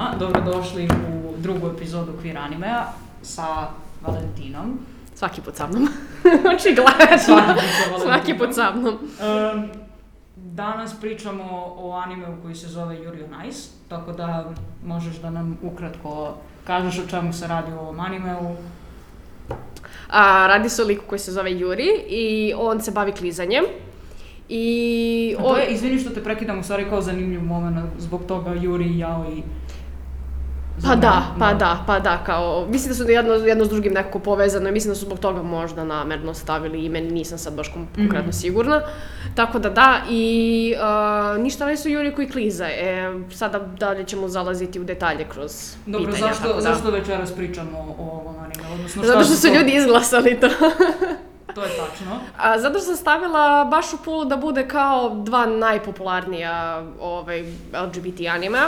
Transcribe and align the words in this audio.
svima, 0.00 0.14
dobrodošli 0.18 0.88
u 1.12 1.34
drugu 1.38 1.68
epizodu 1.68 2.12
Queer 2.22 2.38
Animea 2.38 2.86
sa 3.22 3.68
Valentinom. 4.02 4.78
Svaki 5.14 5.40
put 5.40 5.56
sa 5.56 5.66
mnom. 5.66 5.88
Očigledno. 6.54 7.18
Svaki. 7.24 7.60
Svaki 8.02 8.38
put 8.38 8.54
sa 8.54 8.72
mnom. 8.74 8.94
Um, 8.94 9.68
danas 10.36 11.00
pričamo 11.00 11.74
o 11.76 11.92
animeu 11.92 12.36
koji 12.42 12.54
se 12.54 12.68
zove 12.68 12.96
Yuri 12.96 13.24
on 13.24 13.46
Ice, 13.46 13.68
tako 13.88 14.12
da 14.12 14.52
možeš 14.86 15.16
da 15.16 15.30
nam 15.30 15.58
ukratko 15.62 16.34
kažeš 16.64 16.98
o 16.98 17.08
čemu 17.10 17.32
se 17.32 17.46
radi 17.46 17.72
u 17.72 17.78
ovom 17.78 18.00
animeu. 18.00 18.56
A, 20.10 20.46
radi 20.46 20.68
se 20.68 20.82
o 20.82 20.86
liku 20.86 21.04
koji 21.06 21.18
se 21.18 21.32
zove 21.32 21.58
Juri 21.58 21.88
i 22.08 22.52
on 22.56 22.80
se 22.80 22.90
bavi 22.90 23.12
klizanjem. 23.12 23.64
I 24.48 25.36
A 25.38 25.42
to 25.42 25.56
je, 25.56 25.66
izvini 25.66 25.98
što 25.98 26.10
te 26.10 26.24
prekidam, 26.24 26.58
u 26.58 26.62
stvari 26.62 26.84
kao 26.88 27.02
zanimljiv 27.02 27.42
moment, 27.42 27.90
zbog 27.98 28.22
toga 28.28 28.50
Yuri 28.50 28.86
i 28.86 28.98
Yao 28.98 29.38
i... 29.38 29.42
Pa 30.82 30.96
da, 30.96 31.22
pa 31.38 31.54
da, 31.54 31.84
pa 31.86 31.98
da, 31.98 32.18
kao, 32.18 32.66
mislim 32.68 32.88
da 32.88 32.94
su 32.94 33.04
jedno, 33.04 33.32
jedno 33.34 33.64
s 33.64 33.68
drugim 33.68 33.92
nekako 33.92 34.18
povezano 34.18 34.68
i 34.68 34.72
mislim 34.72 34.90
da 34.90 34.96
su 34.96 35.06
zbog 35.06 35.18
toga 35.18 35.42
možda 35.42 35.84
namerno 35.84 36.34
stavili 36.34 36.78
ime, 36.80 37.00
nisam 37.00 37.38
sad 37.38 37.54
baš 37.54 37.68
kon- 37.68 37.86
konkretno 37.94 38.20
Mhm. 38.22 38.32
sigurna. 38.32 38.80
Tako 39.34 39.58
da 39.58 39.70
da, 39.70 40.00
i 40.10 40.74
uh, 41.34 41.42
ništa 41.42 41.66
ne 41.66 41.76
su 41.76 41.88
Juri 41.88 42.14
koji 42.14 42.28
kliza. 42.28 42.66
E, 42.66 43.02
sada 43.30 43.58
dalje 43.58 44.04
ćemo 44.04 44.28
zalaziti 44.28 44.80
u 44.80 44.84
detalje 44.84 45.24
kroz 45.24 45.52
Dobro, 45.86 46.06
pitanja. 46.06 46.26
zašto, 46.28 46.42
tako 46.42 46.54
da. 46.54 46.60
zašto 46.62 46.90
večeras 46.90 47.32
pričamo 47.32 47.78
o 47.98 48.02
ovom 48.02 48.34
animeu? 48.36 48.72
Odnosno, 48.74 49.02
šta 49.02 49.12
Zato 49.12 49.24
što 49.24 49.34
su 49.34 49.48
to? 49.48 49.54
ljudi 49.54 49.72
izglasali 49.72 50.40
to. 50.40 50.48
To 51.54 51.62
je 51.62 51.68
tačno. 51.70 52.18
A, 52.38 52.58
zato 52.58 52.78
sam 52.78 52.96
stavila 52.96 53.64
baš 53.64 53.92
u 53.92 53.98
pulu 53.98 54.24
da 54.24 54.36
bude 54.36 54.68
kao 54.68 55.10
dva 55.16 55.46
najpopularnija 55.46 56.84
ovaj, 57.00 57.42
LGBT 57.76 58.20
anima. 58.28 58.58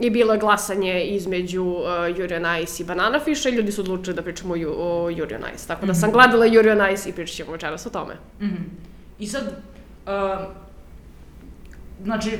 I 0.00 0.10
bilo 0.10 0.32
je 0.32 0.38
glasanje 0.38 1.02
između 1.02 1.62
uh, 1.64 1.84
Yuri 1.86 2.36
on 2.36 2.62
Ice 2.62 2.82
i 2.82 2.86
Banana 2.86 3.20
Fish 3.20 3.46
i 3.46 3.50
ljudi 3.50 3.72
su 3.72 3.80
odlučili 3.80 4.16
da 4.16 4.22
pričamo 4.22 4.54
o, 4.54 4.56
o 4.56 5.10
Yuri 5.10 5.34
on 5.36 5.54
Ice. 5.54 5.66
Tako 5.66 5.86
da 5.86 5.94
sam 5.94 6.12
gledala 6.12 6.46
Yuri 6.46 6.72
on 6.80 6.94
Ice 6.94 7.08
i 7.08 7.12
pričat 7.12 7.36
ćemo 7.36 7.52
večeras 7.52 7.86
o 7.86 7.90
tome. 7.90 8.14
Mhm. 8.40 8.62
I 9.18 9.26
sad, 9.26 9.42
uh, 10.06 10.44
znači, 12.02 12.38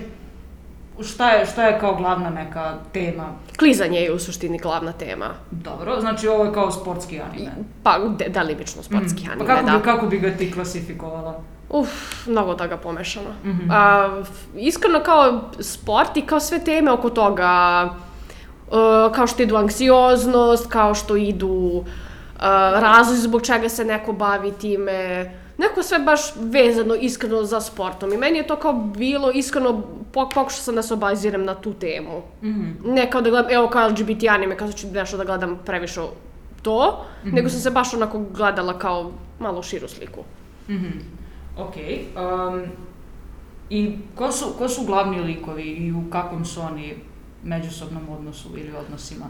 šta 1.02 1.30
je, 1.30 1.46
šta 1.46 1.64
je 1.64 1.80
kao 1.80 1.94
glavna 1.94 2.30
neka 2.30 2.74
tema? 2.92 3.32
Klizanje 3.58 4.00
je 4.00 4.12
u 4.12 4.18
suštini 4.18 4.58
glavna 4.58 4.92
tema. 4.92 5.26
Dobro, 5.50 6.00
znači 6.00 6.28
ovo 6.28 6.44
je 6.44 6.52
kao 6.52 6.70
sportski 6.72 7.20
anime. 7.22 7.50
Pa, 7.82 7.98
de, 8.08 8.28
delimično 8.28 8.82
sportski 8.82 9.22
Mhm. 9.22 9.30
anime, 9.30 9.46
Pa 9.46 9.54
kako, 9.54 9.66
da. 9.66 9.78
bi, 9.78 9.84
kako 9.84 10.06
bi 10.06 10.18
ga 10.18 10.30
ti 10.30 10.52
klasifikovala? 10.52 11.40
Uf, 11.70 11.88
mnogo 12.26 12.54
toga 12.54 12.76
pomešano. 12.76 13.30
Mhm. 13.44 13.70
A, 13.70 13.82
f- 14.22 14.28
iskreno 14.56 15.00
kao 15.00 15.40
sport 15.60 16.16
i 16.16 16.22
kao 16.22 16.40
sve 16.40 16.58
teme 16.60 16.90
oko 16.90 17.10
toga, 17.10 17.84
uh, 18.66 18.72
kao 19.12 19.26
što 19.26 19.42
idu 19.42 19.56
anksioznost, 19.56 20.66
kao 20.68 20.94
što 20.94 21.16
idu 21.16 21.48
uh, 21.48 21.84
razlozi 22.74 23.22
zbog 23.22 23.42
čega 23.42 23.68
se 23.68 23.84
neko 23.84 24.12
bavi 24.12 24.52
time, 24.52 25.24
neko 25.58 25.82
sve 25.82 25.98
baš 25.98 26.20
vezano 26.36 26.94
iskreno 26.94 27.44
za 27.44 27.60
sportom. 27.60 28.12
I 28.12 28.18
meni 28.18 28.38
je 28.38 28.46
to 28.46 28.56
kao 28.56 28.72
bilo 28.72 29.30
iskreno, 29.32 29.70
pok- 30.04 30.34
pokušao 30.34 30.60
sam 30.60 30.74
da 30.74 30.82
se 30.82 30.94
obaziram 30.94 31.44
na 31.44 31.54
tu 31.54 31.72
temu. 31.74 32.22
Mhm. 32.42 32.64
Ne 32.84 33.10
kao 33.10 33.20
da 33.20 33.30
gledam, 33.30 33.50
evo 33.50 33.68
kao 33.68 33.88
LGBT 33.88 34.24
anime, 34.24 34.56
kao 34.56 34.66
da 34.66 34.72
ću 34.72 34.86
nešto 34.88 35.16
da 35.16 35.24
gledam 35.24 35.58
previše 35.58 36.00
to, 36.62 37.04
Mhm. 37.24 37.34
nego 37.34 37.48
sam 37.48 37.60
se 37.60 37.70
baš 37.70 37.94
onako 37.94 38.18
gledala 38.30 38.78
kao 38.78 39.10
malo 39.40 39.62
širu 39.62 39.88
sliku. 39.88 40.20
Mhm. 40.68 40.88
Ok. 41.58 41.74
Um, 42.16 42.62
I 43.70 43.92
ko 44.14 44.32
su, 44.32 44.46
ko 44.58 44.68
su 44.68 44.84
glavni 44.84 45.20
likovi 45.20 45.62
i 45.62 45.92
u 45.92 46.10
kakvom 46.10 46.44
su 46.44 46.60
oni 46.60 46.94
međusobnom 47.44 48.08
odnosu 48.08 48.48
ili 48.56 48.72
odnosima? 48.86 49.26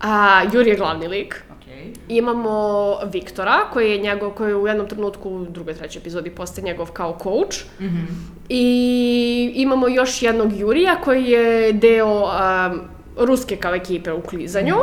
A, 0.00 0.42
Juri 0.52 0.70
je 0.70 0.76
glavni 0.76 1.08
lik. 1.08 1.44
Ok. 1.50 1.94
Imamo 2.08 2.96
Viktora, 3.12 3.58
koji 3.72 3.90
je 3.90 3.98
njegov, 3.98 4.30
koji 4.30 4.54
u 4.54 4.66
jednom 4.66 4.88
trenutku 4.88 5.30
u 5.30 5.44
drugoj, 5.44 5.74
trećoj 5.74 6.00
epizodi 6.00 6.30
postaje 6.30 6.64
njegov 6.64 6.90
kao 6.90 7.18
coach. 7.22 7.56
Mhm. 7.80 8.04
I 8.48 9.52
imamo 9.54 9.88
još 9.88 10.22
jednog 10.22 10.52
Jurija 10.58 11.00
koji 11.04 11.24
je 11.24 11.72
deo 11.72 12.22
um, 12.22 12.80
ruske 13.16 13.56
kao 13.56 13.74
ekipe 13.74 14.12
u 14.12 14.20
klizanju 14.20 14.76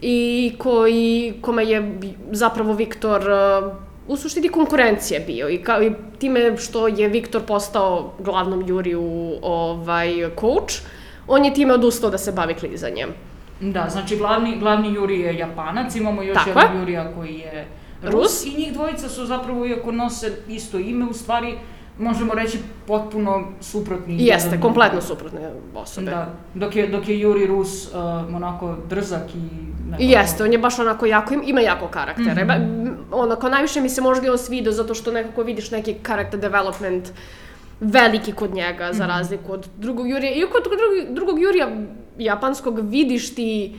i 0.00 0.52
koji, 0.58 1.34
kome 1.40 1.64
je 1.64 1.98
zapravo 2.30 2.72
Viktor 2.72 3.20
uh, 3.20 3.72
u 4.06 4.16
suštini 4.16 4.48
konkurencije 4.48 5.20
bio 5.20 5.48
i 5.48 5.62
kao 5.62 5.82
i 5.82 5.92
time 6.18 6.56
što 6.56 6.88
je 6.88 7.08
Viktor 7.08 7.42
postao 7.46 8.12
glavnom 8.18 8.68
Juriju 8.68 9.38
ovaj 9.42 10.30
coach, 10.40 10.74
on 11.26 11.44
je 11.44 11.54
time 11.54 11.74
odustao 11.74 12.10
da 12.10 12.18
se 12.18 12.32
bavi 12.32 12.54
klizanjem. 12.54 13.10
Da, 13.60 13.88
znači 13.90 14.16
glavni, 14.16 14.58
glavni 14.58 14.94
Juri 14.94 15.20
je 15.20 15.38
Japanac, 15.38 15.96
imamo 15.96 16.22
još 16.22 16.34
Tako 16.34 16.48
jednog 16.48 16.74
je. 16.74 16.80
Jurija 16.80 17.14
koji 17.14 17.34
je 17.34 17.66
Rus, 18.02 18.12
Rus. 18.12 18.46
i 18.46 18.58
njih 18.58 18.72
dvojica 18.72 19.08
su 19.08 19.26
zapravo, 19.26 19.66
iako 19.66 19.92
nose 19.92 20.32
isto 20.48 20.78
ime, 20.78 21.04
u 21.04 21.12
stvari 21.12 21.54
možemo 21.98 22.34
reći 22.34 22.58
potpuno 22.86 23.42
suprotni. 23.62 24.16
Jeste, 24.20 24.60
kompletno 24.60 25.00
suprotne 25.00 25.40
osobe. 25.74 26.10
Da, 26.10 26.30
dok 26.54 26.76
je, 26.76 26.86
dok 26.88 27.08
je 27.08 27.20
Juri 27.20 27.46
Rus 27.46 27.86
uh, 27.86 27.94
onako 28.30 28.76
drzak 28.88 29.30
i... 29.30 29.38
nekako- 29.84 30.02
Jeste, 30.02 30.44
on 30.44 30.52
je 30.52 30.58
baš 30.58 30.78
onako 30.78 31.06
jako, 31.06 31.34
ima 31.36 31.60
jako 31.60 31.86
karaktera. 31.88 32.34
Mhm. 32.34 32.42
Ba- 32.42 32.56
m, 32.56 32.96
Onako, 33.12 33.48
najviše 33.48 33.80
mi 33.80 33.88
se 33.88 34.00
možda 34.00 34.26
i 34.26 34.30
on 34.30 34.38
svidio 34.38 34.72
zato 34.72 34.94
što 34.94 35.12
nekako 35.12 35.42
vidiš 35.42 35.70
neki 35.70 35.94
character 36.02 36.40
development 36.40 37.12
veliki 37.80 38.32
kod 38.32 38.54
njega, 38.54 38.84
Mhm. 38.86 38.94
za 38.94 39.06
razliku 39.06 39.52
od 39.52 39.68
drugog 39.78 40.08
Jurija. 40.08 40.32
I 40.32 40.40
kod 40.42 40.62
drugog, 40.62 41.14
drugog 41.14 41.40
Jurija 41.40 41.68
japanskog 42.18 42.80
vidiš 42.80 43.34
ti 43.34 43.76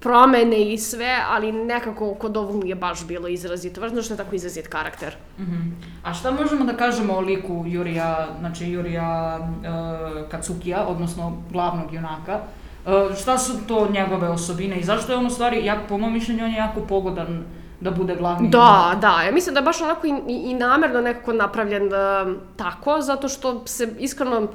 promene 0.00 0.72
i 0.72 0.78
sve, 0.78 1.16
ali 1.28 1.52
nekako 1.52 2.14
kod 2.14 2.36
ovog 2.36 2.64
mi 2.64 2.68
je 2.68 2.74
baš 2.74 3.06
bilo 3.06 3.28
izrazito. 3.28 3.80
Važno 3.80 4.02
što 4.02 4.14
je 4.14 4.18
tako 4.18 4.34
izrazit 4.34 4.68
karakter. 4.68 5.16
Mhm. 5.38 5.70
A 6.02 6.14
šta 6.14 6.30
možemo 6.30 6.64
da 6.64 6.76
kažemo 6.76 7.14
o 7.14 7.20
liku 7.20 7.64
Jurija, 7.66 8.28
znači 8.40 8.70
Jurija 8.70 9.38
uh, 9.40 10.30
Katsukija, 10.30 10.86
odnosno 10.86 11.42
glavnog 11.52 11.94
junaka? 11.94 12.40
Uh, 12.86 13.16
šta 13.16 13.38
su 13.38 13.66
to 13.66 13.88
njegove 13.92 14.28
osobine 14.28 14.76
i 14.76 14.84
zašto 14.84 15.12
je 15.12 15.18
on 15.18 15.26
u 15.26 15.30
stvari, 15.30 15.64
jak, 15.64 15.78
po 15.88 15.98
mom 15.98 16.12
mišljenju, 16.12 16.44
on 16.44 16.50
je 16.50 16.56
jako 16.56 16.80
pogodan 16.80 17.44
da 17.80 17.90
bude 17.90 18.16
glavni 18.16 18.48
Da, 18.48 18.98
da, 19.00 19.22
ja 19.22 19.32
mislim 19.32 19.54
da 19.54 19.60
je 19.60 19.64
baš 19.64 19.80
onako 19.80 20.06
i, 20.06 20.10
i, 20.28 20.50
i 20.50 20.54
namerno 20.54 21.00
nekako 21.00 21.32
napravljen 21.32 21.82
um, 21.82 22.36
tako, 22.56 23.00
zato 23.00 23.28
što 23.28 23.66
se 23.66 23.94
iskreno 23.98 24.48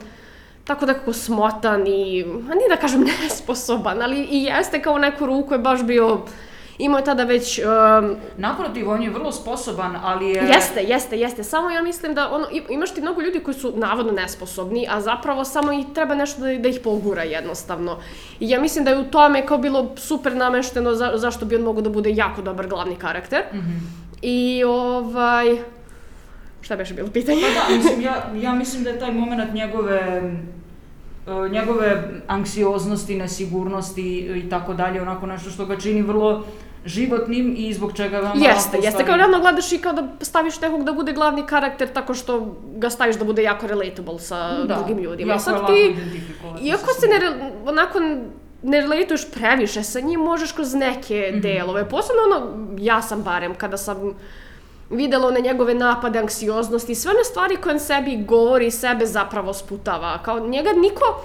tako 0.64 0.86
nekako 0.86 1.14
smotan 1.14 1.88
i, 1.88 2.24
a 2.24 2.56
nije 2.56 2.70
da 2.70 2.76
kažem 2.76 3.04
nesposoban, 3.24 4.02
ali 4.02 4.24
i 4.24 4.44
jeste 4.44 4.82
kao 4.82 4.98
neku 4.98 5.26
ruku 5.26 5.54
je 5.54 5.60
baš 5.60 5.84
bio, 5.84 6.20
imao 6.78 6.98
je 6.98 7.04
tada 7.06 7.24
već, 7.24 7.60
um, 7.60 8.16
Naprotiv, 8.38 8.90
on 8.90 9.04
je 9.04 9.10
vrlo 9.10 9.32
sposoban, 9.32 9.96
ali 10.04 10.30
je... 10.30 10.44
jeste, 10.44 10.84
jeste, 10.84 11.20
jeste, 11.20 11.44
samo 11.44 11.70
ja 11.70 11.82
mislim 11.82 12.14
da 12.14 12.32
ono, 12.32 12.48
imaš 12.70 12.94
ti 12.94 13.02
mnogo 13.02 13.22
ljudi 13.22 13.40
koji 13.40 13.56
su 13.56 13.74
navodno 13.76 14.12
nesposobni, 14.12 14.88
a 14.90 15.02
zapravo 15.02 15.46
samo 15.46 15.74
i 15.74 15.86
treba 15.94 16.16
nešto 16.16 16.42
da, 16.42 16.58
da 16.58 16.70
ih 16.70 16.80
pogura 16.84 17.24
jednostavno. 17.24 17.98
I 18.40 18.50
ja 18.50 18.62
mislim 18.62 18.86
da 18.86 18.92
je 18.92 19.00
u 19.00 19.12
tome 19.12 19.46
kao 19.46 19.58
bilo 19.58 19.92
super 19.96 20.36
namešteno 20.36 20.94
za, 20.94 21.12
zašto 21.16 21.46
bi 21.46 21.56
on 21.56 21.62
mogao 21.62 21.82
da 21.82 21.90
bude 21.90 22.12
jako 22.14 22.42
dobar 22.42 22.68
glavni 22.68 22.96
karakter. 22.96 23.44
Mhm. 23.54 23.72
I 24.22 24.64
ovaj... 24.64 25.58
Šta 26.64 26.76
beše 26.76 26.94
bilo 26.94 27.08
pitanje? 27.10 27.42
Pa 27.44 27.68
da, 27.68 27.78
mislim, 27.78 28.02
ja, 28.02 28.14
ja 28.36 28.54
mislim 28.54 28.84
da 28.84 28.90
je 28.90 29.00
taj 29.00 29.12
moment 29.14 29.54
njegove 29.54 29.98
e, 31.28 31.50
njegove 31.50 32.04
anksioznosti, 32.28 33.16
nesigurnosti 33.16 34.04
i 34.38 34.50
tako 34.50 34.74
dalje, 34.74 35.02
onako 35.02 35.26
nešto 35.26 35.50
što 35.50 35.66
ga 35.66 35.78
čini 35.78 36.02
vrlo 36.02 36.44
životnim 36.86 37.56
i 37.58 37.74
zbog 37.74 37.94
čega 37.94 38.18
ga 38.18 38.28
malo 38.28 38.46
Jeste, 38.46 38.78
jeste, 38.78 39.06
kao 39.06 39.16
realno 39.16 39.40
gledaš 39.40 39.72
i 39.72 39.78
kao 39.78 39.94
da 39.94 40.08
staviš 40.22 40.62
nekog 40.62 40.84
da 40.84 40.94
bude 40.94 41.14
glavni 41.14 41.44
karakter 41.44 41.88
tako 41.90 42.14
što 42.14 42.40
ga 42.76 42.90
staviš 42.90 43.16
da 43.16 43.26
bude 43.26 43.44
jako 43.44 43.68
relatable 43.68 44.20
sa 44.20 44.58
Da, 44.58 44.76
drugim 44.76 44.98
ljudima. 45.00 45.32
jako 45.32 45.44
Sad 45.44 45.68
ti, 45.68 45.96
iako 46.62 46.88
se 46.92 47.08
ne, 47.10 47.20
onako 47.66 48.00
ne 48.64 48.82
relatuješ 48.82 49.32
previše 49.32 49.84
sa 49.84 50.00
njim, 50.00 50.20
možeš 50.22 50.52
kroz 50.52 50.74
neke 50.74 51.30
Mhm. 51.32 51.42
delove. 51.42 51.90
Posebno 51.90 52.22
ono, 52.26 52.48
ja 52.80 53.02
sam 53.02 53.22
barem, 53.22 53.56
kada 53.56 53.78
sam 53.78 53.98
videla 54.94 55.28
one 55.28 55.42
njegove 55.42 55.74
napade 55.74 56.20
anksioznosti, 56.20 56.96
sve 56.96 57.12
one 57.12 57.24
stvari 57.24 57.58
koje 57.58 57.74
on 57.74 57.80
sebi 57.80 58.24
govori, 58.28 58.72
sebe 58.72 59.06
zapravo 59.06 59.54
sputava. 59.54 60.18
Kao 60.24 60.40
njega 60.40 60.70
niko, 60.74 61.22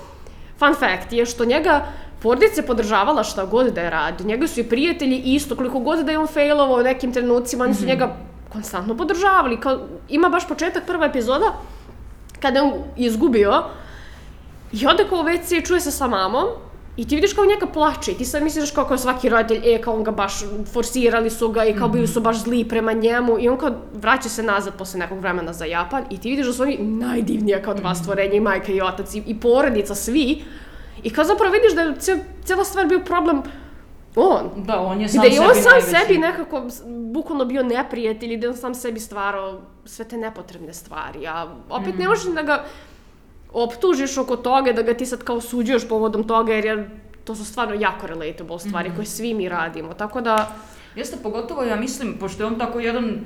fun 0.58 0.74
fact 0.74 1.12
je 1.12 1.26
što 1.26 1.44
njega 1.44 1.86
porodica 2.22 2.62
podržavala 2.62 3.24
šta 3.24 3.44
god 3.44 3.66
da 3.66 3.80
je 3.80 3.90
radi. 3.90 4.24
Njega 4.24 4.46
su 4.46 4.60
i 4.60 4.68
prijatelji 4.68 5.22
isto, 5.24 5.56
koliko 5.56 5.78
god 5.78 6.04
da 6.04 6.12
je 6.12 6.18
on 6.18 6.26
failovao 6.26 6.80
u 6.80 6.82
nekim 6.82 7.12
trenucima, 7.12 7.64
oni 7.64 7.74
su 7.74 7.86
njega 7.86 8.16
konstantno 8.52 8.96
podržavali. 8.96 9.60
Kao, 9.60 9.78
ima 10.08 10.28
baš 10.28 10.48
početak 10.48 10.86
prva 10.86 11.06
epizoda, 11.06 11.52
kada 12.40 12.58
je 12.58 12.62
on 12.62 12.72
izgubio 12.96 13.64
i 14.72 14.86
ode 14.86 15.04
kao 15.08 15.18
u 15.18 15.22
WC 15.22 15.66
čuje 15.66 15.80
se 15.80 15.90
sa 15.90 16.06
mamom 16.06 16.46
I 16.98 17.08
ti 17.08 17.14
vidiš 17.14 17.32
kao 17.32 17.44
njega 17.44 17.66
plače 17.66 18.12
i 18.12 18.16
ti 18.16 18.24
sad 18.24 18.42
misliš 18.42 18.70
kao, 18.70 18.84
kao 18.84 18.98
svaki 18.98 19.28
roditelj, 19.28 19.62
e, 19.66 19.80
kao 19.80 19.94
on 19.94 20.04
ga 20.04 20.10
baš 20.10 20.32
forsirali 20.72 21.30
su 21.30 21.48
ga 21.48 21.64
i 21.64 21.74
kao 21.74 21.88
bili 21.88 22.06
su 22.06 22.20
baš 22.20 22.36
zli 22.36 22.64
prema 22.64 22.92
njemu 22.92 23.38
i 23.38 23.48
on 23.48 23.56
kao 23.58 23.70
vraća 23.94 24.28
se 24.28 24.42
nazad 24.42 24.74
posle 24.74 25.00
nekog 25.00 25.18
vremena 25.18 25.52
za 25.52 25.64
Japan 25.64 26.04
i 26.10 26.18
ti 26.18 26.30
vidiš 26.30 26.46
da 26.46 26.52
su 26.52 26.62
oni 26.62 26.78
najdivnija 26.78 27.62
kao 27.62 27.74
dva 27.74 27.94
stvorenja 27.94 28.34
i 28.34 28.40
majka 28.40 28.72
i 28.72 28.80
otac 28.80 29.14
i, 29.14 29.22
i 29.26 29.40
porodica, 29.40 29.94
svi. 29.94 30.42
I 31.02 31.10
kao 31.10 31.24
zapravo 31.24 31.52
vidiš 31.52 31.74
da 31.74 31.82
je 31.82 31.94
cijel, 31.98 32.18
cijela 32.44 32.64
stvar 32.64 32.86
bio 32.86 33.00
problem 33.00 33.42
on. 34.16 34.50
Da, 34.56 34.80
on 34.80 35.00
je 35.00 35.08
sam 35.08 35.20
da 35.20 35.26
je 35.26 35.40
on 35.40 35.46
sebi 35.48 35.62
sam 35.62 35.72
najveći. 35.72 35.90
sebi 35.98 36.18
nekako 36.18 36.62
bukvalno 37.12 37.44
bio 37.44 37.62
neprijatelj 37.62 38.32
i 38.32 38.36
da 38.36 38.46
je 38.46 38.50
on 38.50 38.56
sam 38.56 38.74
sebi 38.74 39.00
stvarao 39.00 39.60
sve 39.84 40.04
te 40.04 40.16
nepotrebne 40.16 40.72
stvari. 40.74 41.26
A 41.26 41.46
opet 41.70 41.88
Mhm. 41.88 41.98
ne 41.98 42.08
možeš 42.08 42.24
da 42.24 42.42
ga 42.42 42.64
optužiš 43.52 44.18
oko 44.18 44.36
toga, 44.38 44.72
da 44.72 44.82
ga 44.82 44.94
ti 44.94 45.06
sad 45.06 45.18
kao 45.20 45.40
suđuješ 45.40 45.88
povodom 45.88 46.24
toga, 46.24 46.52
jer 46.52 46.64
je, 46.64 46.90
to 47.24 47.34
su 47.34 47.44
stvarno 47.44 47.74
jako 47.76 48.06
relatable 48.06 48.58
stvari 48.58 48.90
koje 48.90 49.06
svi 49.06 49.34
mi 49.34 49.48
radimo. 49.48 49.94
Tako 49.94 50.20
da, 50.20 50.52
Jeste, 50.96 51.16
pogotovo 51.18 51.62
ja 51.62 51.76
mislim, 51.76 52.14
pošto 52.14 52.42
je 52.42 52.46
on 52.46 52.58
tako 52.58 52.80
jedan 52.80 53.20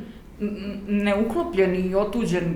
neuklopljen 0.89 1.75
i 1.83 1.95
otuđen 1.95 2.55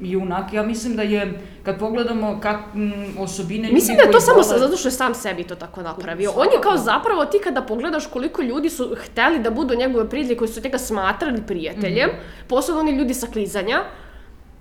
junak, 0.00 0.52
ja 0.52 0.62
mislim 0.62 0.96
da 0.96 1.02
je, 1.04 1.32
kad 1.62 1.78
pogledamo 1.78 2.40
kak, 2.40 2.56
m, 2.74 2.92
osobine 3.18 3.62
ljudi 3.62 3.74
Mislim 3.74 3.96
da 3.96 4.02
je 4.02 4.10
to 4.10 4.20
samo 4.20 4.38
vole- 4.38 4.58
zato 4.58 4.76
što 4.76 4.88
je 4.88 4.92
sam 4.92 5.14
sebi 5.14 5.44
to 5.44 5.54
tako 5.56 5.82
napravio. 5.82 6.30
On 6.32 6.46
je 6.46 6.60
kao 6.62 6.72
Svakako. 6.72 6.84
zapravo, 6.84 7.24
ti 7.24 7.38
kada 7.38 7.62
pogledaš 7.62 8.06
koliko 8.06 8.42
ljudi 8.42 8.70
su 8.70 8.96
hteli 8.96 9.38
da 9.38 9.50
budu 9.50 9.74
njegove 9.76 10.08
prijatelji 10.08 10.36
koji 10.36 10.48
su 10.48 10.60
njega 10.60 10.78
smatrali 10.78 11.42
prijateljem, 11.42 12.08
Mhm. 12.08 12.18
posebno 12.48 12.80
oni 12.80 12.92
ljudi 12.92 13.14
sa 13.14 13.26
klizanja, 13.26 13.82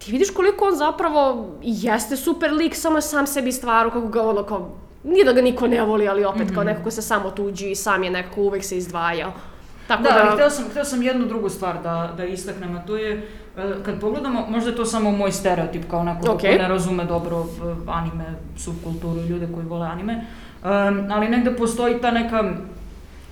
ti 0.01 0.11
vidiš 0.11 0.29
koliko 0.29 0.65
on 0.65 0.75
zapravo 0.75 1.23
jeste 1.61 2.17
super 2.17 2.51
lik, 2.53 2.75
samo 2.75 2.97
je 2.97 3.01
sam 3.03 3.27
sebi 3.27 3.51
stvarao 3.51 3.91
kako 3.91 4.07
ga 4.07 4.21
ono 4.23 4.43
kao, 4.43 4.69
nije 5.03 5.25
da 5.25 5.33
ga 5.33 5.41
niko 5.41 5.67
ne 5.67 5.81
voli, 5.81 6.07
ali 6.07 6.25
opet 6.25 6.41
Mhm. 6.41 6.53
kao 6.53 6.63
neko 6.63 6.83
ko 6.83 6.91
se 6.91 7.01
samo 7.01 7.31
tuđi 7.31 7.71
i 7.71 7.75
sam 7.75 8.03
je 8.03 8.09
nekako 8.09 8.41
uvek 8.41 8.63
se 8.63 8.77
izdvajao. 8.77 9.31
Tako 9.87 10.03
Da, 10.03 10.09
da, 10.09 10.19
ali 10.21 10.31
htio 10.33 10.49
sam, 10.49 10.65
htio 10.65 10.83
sam 10.85 11.03
jednu 11.03 11.25
drugu 11.25 11.49
stvar 11.49 11.81
da, 11.83 12.13
da 12.17 12.25
istaknem, 12.25 12.75
a 12.75 12.81
to 12.81 12.97
je, 12.97 13.27
e, 13.57 13.73
kad 13.85 13.99
pogledamo, 13.99 14.45
možda 14.49 14.69
je 14.69 14.75
to 14.75 14.85
samo 14.85 15.11
moj 15.11 15.31
stereotip 15.31 15.89
kao 15.89 16.03
neko 16.03 16.31
Ok. 16.31 16.41
ko 16.41 16.47
ne 16.47 16.67
razume 16.67 17.05
dobro 17.05 17.39
e, 17.39 17.45
anime, 17.87 18.25
subkulturu 18.57 19.19
ljude 19.21 19.47
koji 19.53 19.65
vole 19.65 19.87
anime, 19.87 20.13
em, 20.65 21.07
ali 21.11 21.29
negde 21.29 21.51
postoji 21.51 22.01
ta 22.01 22.11
neka, 22.11 22.43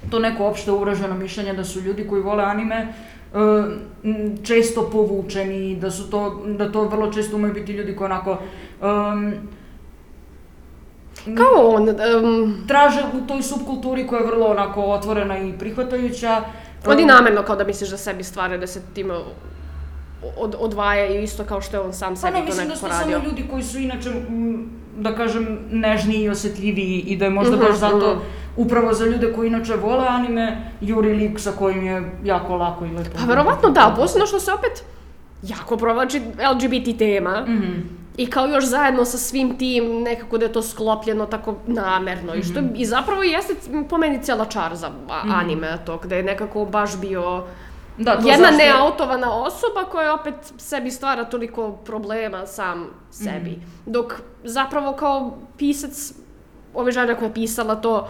to 0.10 0.20
neko 0.20 0.46
opšte 0.46 0.72
uvraženo 0.72 1.16
mišljenje 1.16 1.54
da 1.54 1.64
su 1.64 1.82
ljudi 1.82 2.08
koji 2.08 2.22
vole 2.22 2.44
anime 2.44 2.94
često 4.44 4.90
povučeni, 4.92 5.76
da 5.76 5.92
su 5.92 6.10
to, 6.10 6.44
da 6.58 6.72
to 6.72 6.84
vrlo 6.84 7.12
često 7.14 7.36
umeju 7.36 7.54
biti 7.54 7.72
ljudi 7.74 7.96
koji 7.96 8.06
onako 8.06 8.38
em, 8.82 9.34
kao 11.38 11.68
on, 11.68 11.90
um, 11.90 12.58
traže 12.68 13.02
u 13.14 13.28
toj 13.28 13.44
subkulturi 13.44 14.08
koja 14.08 14.20
je 14.20 14.28
vrlo 14.28 14.46
onako 14.46 14.82
otvorena 14.82 15.38
i 15.38 15.54
prihvatajuća. 15.60 16.42
oni 16.88 17.06
namerno 17.06 17.44
kao 17.44 17.56
da 17.56 17.64
misliš 17.64 17.90
da 17.90 17.98
sebi 17.98 18.24
stvaraju, 18.24 18.60
da 18.60 18.68
se 18.68 18.82
time 18.94 19.14
od, 20.38 20.56
odvajaju 20.60 21.24
isto 21.24 21.44
kao 21.44 21.62
što 21.62 21.78
je 21.78 21.82
on 21.82 21.94
sam 21.94 22.14
Pa 22.14 22.20
sebi 22.20 22.34
ne, 22.34 22.40
to 22.40 22.46
mislim 22.46 22.68
da 22.68 22.74
nekako 22.74 22.94
su 22.94 23.00
radio. 23.00 23.18
samo 23.18 23.30
ljudi 23.30 23.46
koji 23.50 23.64
su 23.64 23.78
inače, 23.78 24.10
mm, 24.10 24.70
da 24.98 25.16
kažem, 25.16 25.60
nežniji 25.72 26.24
i 26.24 26.30
osjetljiviji 26.30 27.00
i 27.00 27.18
da 27.18 27.26
je 27.26 27.32
možda 27.32 27.56
Mhm, 27.56 27.66
baš 27.66 27.76
zato 27.76 28.16
mhm. 28.16 28.20
Upravo 28.60 28.94
za 28.94 29.06
ljude 29.06 29.34
koji 29.34 29.48
inače 29.48 29.76
vole 29.76 30.06
anime, 30.08 30.46
juri 30.82 31.14
lik 31.14 31.40
sa 31.40 31.52
kojim 31.52 31.84
je 31.84 31.96
jako 32.24 32.56
lako 32.56 32.86
i 32.86 32.90
lepo. 32.90 33.10
Pa 33.18 33.26
verovatno 33.26 33.70
da, 33.70 33.94
posebno 33.98 34.28
što 34.28 34.40
se 34.40 34.52
opet 34.54 34.84
jako 35.44 35.78
provlači 35.78 36.22
LGBT 36.52 36.98
tema 36.98 37.42
Mhm. 37.42 37.72
i 38.18 38.28
kao 38.28 38.48
još 38.48 38.66
zajedno 38.66 39.06
sa 39.06 39.18
svim 39.18 39.58
tim 39.58 40.02
nekako 40.02 40.38
da 40.38 40.46
je 40.46 40.52
to 40.52 40.62
sklopljeno 40.62 41.26
tako 41.26 41.56
namerno 41.68 42.34
i 42.36 42.44
što 42.44 42.62
Mhm. 42.62 42.76
i 42.76 42.86
zapravo 42.86 43.24
jeste 43.24 43.54
po 43.90 43.98
meni 43.98 44.24
cijela 44.24 44.46
čar 44.46 44.76
za 44.76 44.88
a- 45.10 45.24
anime 45.30 45.78
to 45.78 45.98
gde 45.98 46.18
je 46.18 46.24
nekako 46.24 46.66
baš 46.66 46.98
bio 46.98 47.44
Da, 47.98 48.12
to 48.14 48.28
jedna 48.28 48.48
zašto 48.48 48.58
neautovana 48.58 49.34
osoba 49.34 49.84
koja 49.84 50.14
opet 50.14 50.34
sebi 50.58 50.92
stvara 50.92 51.26
toliko 51.26 51.72
problema 51.72 52.46
sam 52.48 52.88
sebi. 53.12 53.52
Mhm. 53.52 53.62
Dok 53.86 54.14
zapravo 54.44 54.94
kao 54.94 55.38
pisac, 55.58 56.14
ove 56.74 56.92
žene 56.92 57.16
koja 57.16 57.28
je 57.28 57.34
pisala 57.34 57.76
to, 57.76 58.08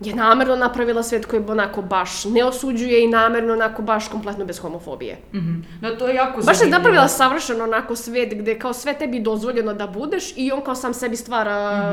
je 0.00 0.14
namerno 0.14 0.56
napravila 0.56 1.02
svet 1.02 1.26
koji 1.26 1.42
onako 1.48 1.82
baš 1.82 2.24
ne 2.24 2.44
osuđuje 2.44 3.04
i 3.04 3.08
namerno 3.08 3.52
onako 3.52 3.82
baš 3.82 4.08
kompletno 4.08 4.44
bez 4.44 4.58
homofobije. 4.58 5.18
Mhm. 5.34 5.54
Da, 5.80 5.98
to 5.98 6.08
je 6.08 6.14
jako 6.14 6.36
Baš 6.36 6.46
je 6.46 6.54
zanimljivo. 6.54 6.78
napravila 6.78 7.08
savršeno 7.08 7.64
onako 7.64 7.96
svet 7.96 8.34
gde 8.34 8.58
kao 8.58 8.72
sve 8.72 8.94
tebi 8.94 9.20
dozvoljeno 9.20 9.74
da 9.74 9.86
budeš 9.86 10.32
i 10.36 10.52
on 10.52 10.60
kao 10.60 10.74
sam 10.74 10.94
sebi 10.94 11.16
stvara 11.16 11.92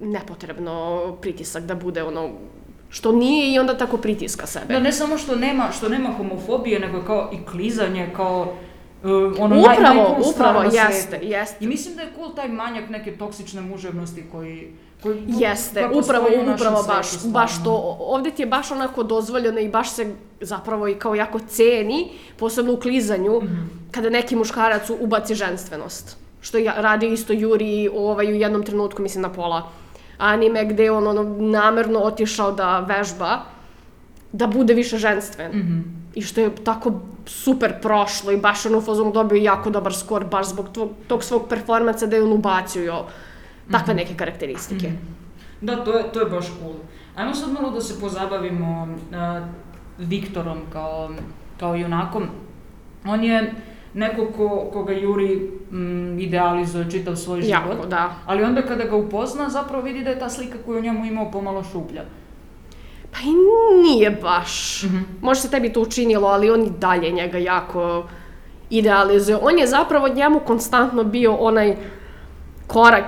nepotrebno 0.00 1.00
pritisak 1.20 1.62
da 1.62 1.74
bude 1.74 2.02
ono 2.02 2.30
što 2.88 3.12
nije 3.12 3.54
i 3.54 3.58
onda 3.58 3.76
tako 3.76 3.96
pritiska 3.96 4.46
sebe. 4.46 4.74
Da, 4.74 4.80
ne 4.80 4.92
samo 4.92 5.18
što 5.18 5.36
nema, 5.36 5.68
što 5.72 5.88
nema 5.88 6.08
homofobije, 6.10 6.80
nego 6.80 7.02
kao 7.02 7.30
i 7.32 7.46
klizanje, 7.46 8.10
kao 8.16 8.54
uh, 9.04 9.10
ono 9.38 9.54
naj, 9.56 9.60
upravo, 9.72 9.94
najcool 9.94 10.22
stvar 10.24 10.50
upravo, 10.50 10.70
jeste, 10.76 11.18
jeste. 11.18 11.56
I 11.60 11.68
mislim 11.68 11.96
da 11.96 12.02
je 12.02 12.12
cool 12.16 12.34
taj 12.34 12.48
manjak 12.48 12.88
neke 12.90 13.12
toksične 13.12 13.60
muževnosti 13.60 14.24
koji... 14.32 14.72
koji 15.02 15.24
Jeste, 15.28 15.86
upravo, 15.88 16.26
upravo 16.54 16.82
baš, 16.84 17.06
stvarno. 17.08 17.30
baš 17.30 17.64
to, 17.64 17.72
ovde 18.00 18.30
ti 18.30 18.42
je 18.42 18.46
baš 18.46 18.70
onako 18.70 19.02
dozvoljeno 19.02 19.60
i 19.60 19.68
baš 19.68 19.90
se 19.90 20.06
zapravo 20.40 20.88
i 20.88 20.94
kao 20.94 21.14
jako 21.14 21.38
ceni, 21.38 22.08
posebno 22.36 22.72
u 22.72 22.76
klizanju, 22.76 23.40
Mhm. 23.42 23.54
kada 23.90 24.10
neki 24.10 24.36
muškarac 24.36 24.90
ubaci 24.90 25.34
ženstvenost. 25.34 26.16
Što 26.40 26.58
je 26.58 26.72
radio 26.76 27.08
isto 27.08 27.32
Juri 27.32 27.88
ovaj, 27.94 28.26
u 28.26 28.34
jednom 28.34 28.62
trenutku, 28.62 29.02
mislim 29.02 29.22
na 29.22 29.32
pola 29.32 29.68
anime, 30.18 30.64
gde 30.64 30.84
je 30.84 30.90
on 30.92 31.06
ono, 31.06 31.22
namerno 31.40 31.98
otišao 32.00 32.52
da 32.52 32.80
vežba, 32.80 33.40
da 34.32 34.46
bude 34.46 34.74
više 34.74 34.98
ženstven. 34.98 35.50
Mhm. 35.50 35.80
I 36.14 36.22
što 36.22 36.40
je 36.40 36.54
tako 36.56 36.92
super 37.26 37.72
prošlo 37.82 38.32
i 38.32 38.36
baš 38.36 38.66
ono 38.66 38.78
u 38.78 38.82
fazonu 38.82 39.12
dobio 39.12 39.36
jako 39.36 39.70
dobar 39.70 39.94
skor 39.94 40.24
baš 40.24 40.48
zbog 40.48 40.68
tog, 40.68 40.90
tog 41.06 41.24
svog 41.24 41.48
performansa 41.48 42.06
da 42.06 42.16
je 42.16 42.22
on 42.22 42.32
ubacio 42.32 43.04
Mhm. 43.64 43.72
takve 43.72 43.94
neke 43.94 44.14
karakteristike. 44.14 44.92
Da, 45.60 45.84
to 45.84 45.98
je, 45.98 46.12
to 46.12 46.20
je 46.20 46.26
baš 46.26 46.46
cool. 46.46 46.74
Ajmo 47.16 47.34
sad 47.34 47.52
malo 47.52 47.70
da 47.70 47.80
se 47.80 48.00
pozabavimo 48.00 48.82
uh, 48.82 49.46
Viktorom 49.98 50.58
kao, 50.72 51.10
kao 51.60 51.74
junakom. 51.74 52.26
On 53.06 53.24
je 53.24 53.54
neko 53.94 54.26
ko, 54.36 54.70
koga 54.72 54.92
Juri 54.92 55.50
mm, 55.72 56.18
idealizuje 56.18 56.90
čitav 56.90 57.16
svoj 57.16 57.42
život. 57.42 57.52
Jako, 57.70 57.86
da. 57.86 58.14
Ali 58.26 58.42
onda 58.44 58.62
kada 58.62 58.84
ga 58.84 58.96
upozna, 58.96 59.48
zapravo 59.48 59.82
vidi 59.84 60.04
da 60.04 60.10
je 60.10 60.18
ta 60.18 60.28
slika 60.28 60.58
koju 60.66 60.78
o 60.78 60.82
njemu 60.82 61.04
imao 61.04 61.30
pomalo 61.30 61.64
šuplja. 61.64 62.02
Pa 63.12 63.18
i 63.18 63.32
nije 63.82 64.10
baš. 64.10 64.82
Mhm. 64.82 64.98
Možda 65.20 65.42
se 65.42 65.50
tebi 65.50 65.72
to 65.72 65.80
učinilo, 65.80 66.28
ali 66.28 66.50
on 66.50 66.62
i 66.62 66.70
dalje 66.70 67.10
njega 67.10 67.38
jako 67.38 68.04
idealizuje. 68.70 69.38
On 69.42 69.58
je 69.58 69.66
zapravo 69.66 70.08
njemu 70.08 70.40
konstantno 70.40 71.04
bio 71.04 71.34
onaj 71.34 71.76
korak 72.66 73.04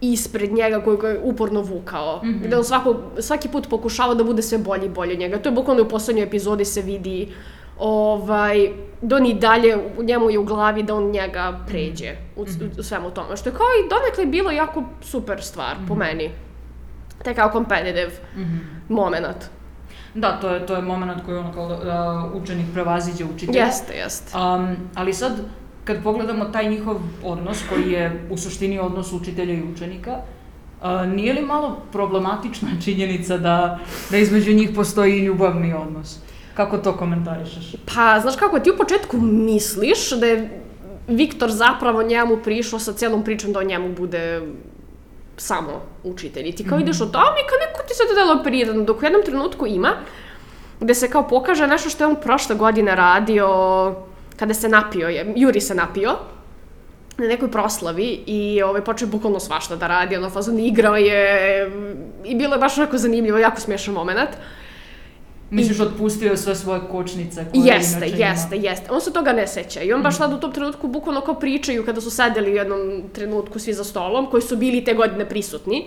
ispred 0.00 0.52
njega 0.52 0.80
koji 0.80 0.96
ga 0.96 1.08
je 1.08 1.20
uporno 1.22 1.60
vukao. 1.60 2.20
Mhm. 2.24 2.44
Gde 2.44 2.56
on 2.56 2.64
svako, 2.64 2.96
svaki 3.18 3.48
put 3.48 3.68
pokušava 3.68 4.14
da 4.14 4.24
bude 4.24 4.42
sve 4.42 4.58
bolji 4.58 4.86
i 4.86 4.88
bolji 4.88 5.12
od 5.12 5.18
njega. 5.18 5.38
To 5.38 5.48
je 5.48 5.52
bukvalno 5.52 5.82
u 5.82 5.88
poslednjoj 5.88 6.26
epizodi 6.26 6.64
se 6.64 6.82
vidi 6.82 7.28
ovaj, 7.78 8.68
da 9.02 9.16
on 9.16 9.26
i 9.26 9.34
dalje, 9.34 9.76
njemu 10.02 10.30
je 10.30 10.38
u 10.38 10.44
glavi 10.44 10.82
da 10.82 10.94
on 10.94 11.10
njega 11.10 11.60
pređe 11.66 12.16
u, 12.36 12.46
u 12.78 12.82
svemu 12.82 13.10
tome. 13.10 13.36
Što 13.36 13.48
je 13.48 13.54
kao 13.54 13.66
i 13.66 13.88
donekle 13.88 14.26
bilo 14.26 14.50
jako 14.50 14.82
super 15.00 15.42
stvar 15.42 15.76
po 15.88 15.94
meni. 15.94 16.30
Taj 17.24 17.34
kao 17.34 17.50
competitive 17.52 18.10
Mhm. 18.36 18.56
moment. 18.88 19.36
Da, 20.14 20.38
to 20.40 20.50
je, 20.50 20.66
to 20.66 20.74
je 20.76 20.82
moment 20.82 21.24
koji 21.26 21.38
ono 21.38 21.52
kao 21.52 21.68
da 21.68 22.30
učenik 22.34 22.66
prevaziđe 22.72 23.24
učitelja. 23.24 23.64
Jeste, 23.64 23.92
jeste. 23.94 24.38
Um, 24.38 24.76
ali 24.94 25.14
sad, 25.14 25.32
kad 25.84 26.02
pogledamo 26.02 26.44
taj 26.44 26.68
njihov 26.70 26.96
odnos, 27.24 27.62
koji 27.68 27.92
je 27.92 28.26
u 28.30 28.36
suštini 28.36 28.78
odnos 28.78 29.12
učitelja 29.12 29.54
i 29.54 29.62
učenika, 29.72 30.16
uh, 30.82 30.86
nije 31.06 31.32
li 31.32 31.42
malo 31.42 31.78
problematična 31.92 32.68
činjenica 32.84 33.36
da, 33.38 33.78
da 34.10 34.16
između 34.16 34.52
njih 34.52 34.70
postoji 34.74 35.12
i 35.12 35.24
ljubavni 35.24 35.74
odnos? 35.74 36.18
Kako 36.54 36.78
to 36.78 36.96
komentarišeš? 36.96 37.76
Pa, 37.94 38.20
znaš 38.20 38.36
kako, 38.36 38.58
ti 38.58 38.70
u 38.70 38.76
početku 38.76 39.16
misliš 39.18 40.10
da 40.10 40.26
je 40.26 40.62
Viktor 41.08 41.50
zapravo 41.50 42.02
njemu 42.02 42.36
prišao 42.36 42.78
sa 42.78 42.92
cijelom 42.92 43.24
pričom 43.24 43.52
da 43.52 43.58
o 43.58 43.62
njemu 43.62 43.94
bude 43.94 44.42
samo 45.42 45.82
učitelj. 46.04 46.48
I 46.48 46.52
ti 46.52 46.68
kao 46.68 46.78
ideš 46.78 47.00
o 47.00 47.06
tome 47.06 47.40
i 47.44 47.48
kao 47.48 47.58
neko 47.58 47.82
ti 47.88 47.94
se 47.94 48.02
to 48.08 48.14
delo 48.14 48.42
prirodno, 48.42 48.84
dok 48.84 49.02
u 49.02 49.04
jednom 49.04 49.22
trenutku 49.22 49.66
ima 49.66 49.92
gde 50.80 50.94
se 50.94 51.10
kao 51.10 51.28
pokaže 51.28 51.66
nešto 51.66 51.90
što 51.90 52.04
je 52.04 52.08
on 52.08 52.16
prošle 52.16 52.56
godine 52.56 52.94
radio 52.96 53.48
kada 54.36 54.54
se 54.54 54.68
napio 54.68 55.08
je, 55.08 55.32
Juri 55.36 55.60
se 55.60 55.74
napio 55.74 56.16
na 57.18 57.26
nekoj 57.26 57.50
proslavi 57.50 58.22
i 58.26 58.62
ovaj, 58.62 58.84
počeo 58.84 59.06
je 59.06 59.10
bukvalno 59.10 59.40
svašta 59.40 59.76
da 59.76 59.86
radi, 59.86 60.16
ono 60.16 60.30
fazon 60.30 60.58
igrao 60.58 60.96
je 60.96 61.70
i 62.24 62.34
bilo 62.34 62.54
je 62.54 62.58
baš 62.58 62.78
onako 62.78 62.98
zanimljivo, 62.98 63.38
jako 63.38 63.60
smiješan 63.60 63.94
moment. 63.94 64.30
Misliš, 65.52 65.80
otpustio 65.80 66.30
je 66.30 66.36
sve 66.36 66.54
svoje 66.54 66.80
kočnice 66.90 67.46
koje 67.52 67.64
Jeste, 67.64 67.96
inače 67.96 68.16
ima? 68.16 68.26
jeste, 68.26 68.56
jeste. 68.56 68.90
On 68.90 69.00
se 69.00 69.12
toga 69.12 69.32
ne 69.32 69.46
seća 69.46 69.82
i 69.82 69.92
on 69.92 70.02
baš 70.02 70.16
sad 70.16 70.32
u 70.32 70.40
tom 70.40 70.52
trenutku 70.52 70.88
bukvalno 70.88 71.20
kao 71.20 71.34
pričaju 71.34 71.84
kada 71.84 72.00
su 72.00 72.10
sedeli 72.10 72.52
u 72.52 72.54
jednom 72.54 73.02
trenutku 73.12 73.58
svi 73.58 73.72
za 73.72 73.84
stolom, 73.84 74.26
koji 74.30 74.42
su 74.42 74.56
bili 74.56 74.84
te 74.84 74.94
godine 74.94 75.28
prisutni. 75.28 75.84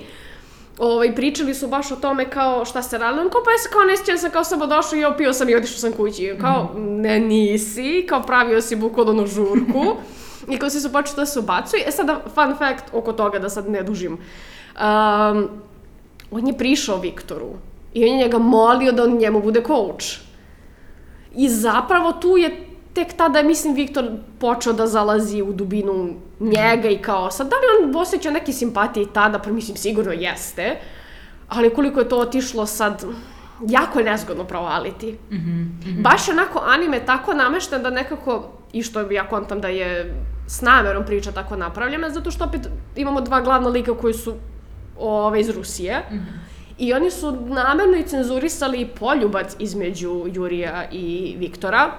Ovaj, 0.78 1.16
pričali 1.16 1.54
su 1.54 1.68
baš 1.68 1.92
o 1.92 1.96
tome 1.96 2.30
kao 2.30 2.66
šta 2.66 2.82
se 2.82 2.98
radilo. 2.98 3.22
On 3.24 3.30
kao 3.30 3.42
pa 3.46 3.52
ja 3.52 3.58
se 3.58 3.70
kao 3.74 3.84
ne 3.84 3.98
sjećam, 3.98 4.18
sam 4.18 4.32
kao 4.32 4.44
samo 4.44 4.68
došao 4.68 5.00
i 5.00 5.06
opio 5.06 5.34
sam 5.34 5.50
i 5.50 5.56
otišao 5.56 5.78
sam 5.78 5.92
kući. 5.92 6.36
Kao 6.42 6.72
ne 6.78 7.20
nisi, 7.20 8.06
kao 8.10 8.24
pravio 8.24 8.62
si 8.62 8.76
bukvalno 8.76 9.14
na 9.14 9.28
žurku. 9.28 9.86
I 10.52 10.58
kao 10.58 10.70
svi 10.70 10.82
su 10.82 10.92
počeli 10.92 11.16
da 11.16 11.26
se 11.26 11.40
ubacuju. 11.40 11.82
E 11.88 11.92
sada, 11.92 12.22
fun 12.36 12.56
fact 12.58 12.84
oko 12.94 13.14
toga, 13.14 13.40
da 13.40 13.50
sad 13.50 13.70
ne 13.70 13.84
dužim. 13.84 14.14
Um, 14.14 15.50
on 16.32 16.48
je 16.48 16.58
prišao 16.58 17.00
Viktoru 17.00 17.50
i 17.96 18.04
on 18.04 18.10
je 18.10 18.18
njega 18.18 18.38
molio 18.38 18.92
da 18.92 19.04
on 19.04 19.18
njemu 19.18 19.42
bude 19.42 19.62
coach. 19.68 20.06
I 21.36 21.50
zapravo 21.50 22.12
tu 22.12 22.38
je 22.38 22.68
tek 22.94 23.14
tada, 23.14 23.44
mislim, 23.44 23.74
Viktor 23.74 24.06
počeo 24.40 24.74
da 24.74 24.88
zalazi 24.88 25.42
u 25.42 25.54
dubinu 25.54 26.16
njega 26.40 26.90
i 26.90 26.98
kao, 26.98 27.32
sad 27.32 27.50
da 27.50 27.56
li 27.56 27.88
on 27.88 27.96
osjećao 27.96 28.32
neke 28.32 28.54
simpatije 28.54 29.04
i 29.04 29.14
tada, 29.14 29.40
pa 29.40 29.52
mislim, 29.52 29.78
sigurno 29.78 30.12
jeste, 30.12 30.80
ali 31.48 31.74
koliko 31.74 32.00
je 32.00 32.10
to 32.10 32.20
otišlo 32.20 32.66
sad, 32.66 33.06
jako 33.68 34.00
je 34.00 34.06
nezgodno 34.06 34.44
provaliti. 34.44 35.18
Mm 35.32 35.36
-hmm, 35.36 35.40
mm 35.40 35.80
-hmm. 35.86 36.02
Baš 36.02 36.30
onako 36.30 36.62
anime 36.66 37.06
tako 37.06 37.34
namešten 37.34 37.84
da 37.84 37.90
nekako, 37.90 38.52
i 38.74 38.84
što 38.84 39.12
ja 39.12 39.30
kontam 39.30 39.62
da 39.62 39.68
je 39.68 40.16
s 40.48 40.62
namerom 40.62 41.06
priča 41.06 41.32
tako 41.32 41.56
napravljena, 41.56 42.10
zato 42.10 42.32
što 42.32 42.44
opet 42.44 42.68
imamo 42.96 43.22
dva 43.22 43.42
glavna 43.42 43.70
lika 43.70 43.98
koji 43.98 44.14
su 44.14 44.34
ove, 45.00 45.40
iz 45.40 45.50
Rusije. 45.50 46.04
Mm 46.12 46.16
-hmm. 46.16 46.45
I 46.78 46.94
oni 46.94 47.12
su 47.12 47.32
namerno 47.32 47.98
i 47.98 48.04
cenzurisali 48.04 48.88
poljubac 49.00 49.56
između 49.60 50.26
Jurija 50.34 50.90
i 50.92 51.36
Viktora, 51.40 51.92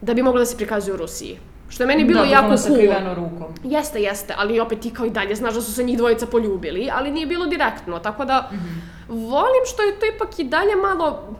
da 0.00 0.14
bi 0.14 0.22
moglo 0.22 0.38
da 0.38 0.46
se 0.46 0.56
prikazuje 0.56 0.94
u 0.94 0.96
Rusiji. 0.96 1.38
Što 1.68 1.82
je 1.82 1.86
meni 1.86 2.04
bilo 2.04 2.20
da, 2.20 2.30
jako 2.30 2.56
cool. 2.56 2.76
rukom. 3.14 3.54
Jeste, 3.64 4.02
jeste, 4.02 4.34
ali 4.36 4.60
opet 4.60 4.80
ti 4.80 4.90
kao 4.90 5.06
i 5.06 5.10
dalje 5.10 5.34
znaš 5.34 5.54
da 5.54 5.60
su 5.60 5.72
se 5.72 5.84
njih 5.84 5.98
dvojica 5.98 6.26
poljubili, 6.26 6.90
ali 6.92 7.10
nije 7.10 7.26
bilo 7.26 7.46
direktno, 7.46 7.98
tako 7.98 8.24
da 8.24 8.50
mm 8.52 8.56
-hmm. 8.56 9.28
volim 9.28 9.62
što 9.66 9.82
je 9.82 9.98
to 9.98 10.06
ipak 10.16 10.38
i 10.38 10.44
dalje 10.44 10.76
malo 10.76 11.36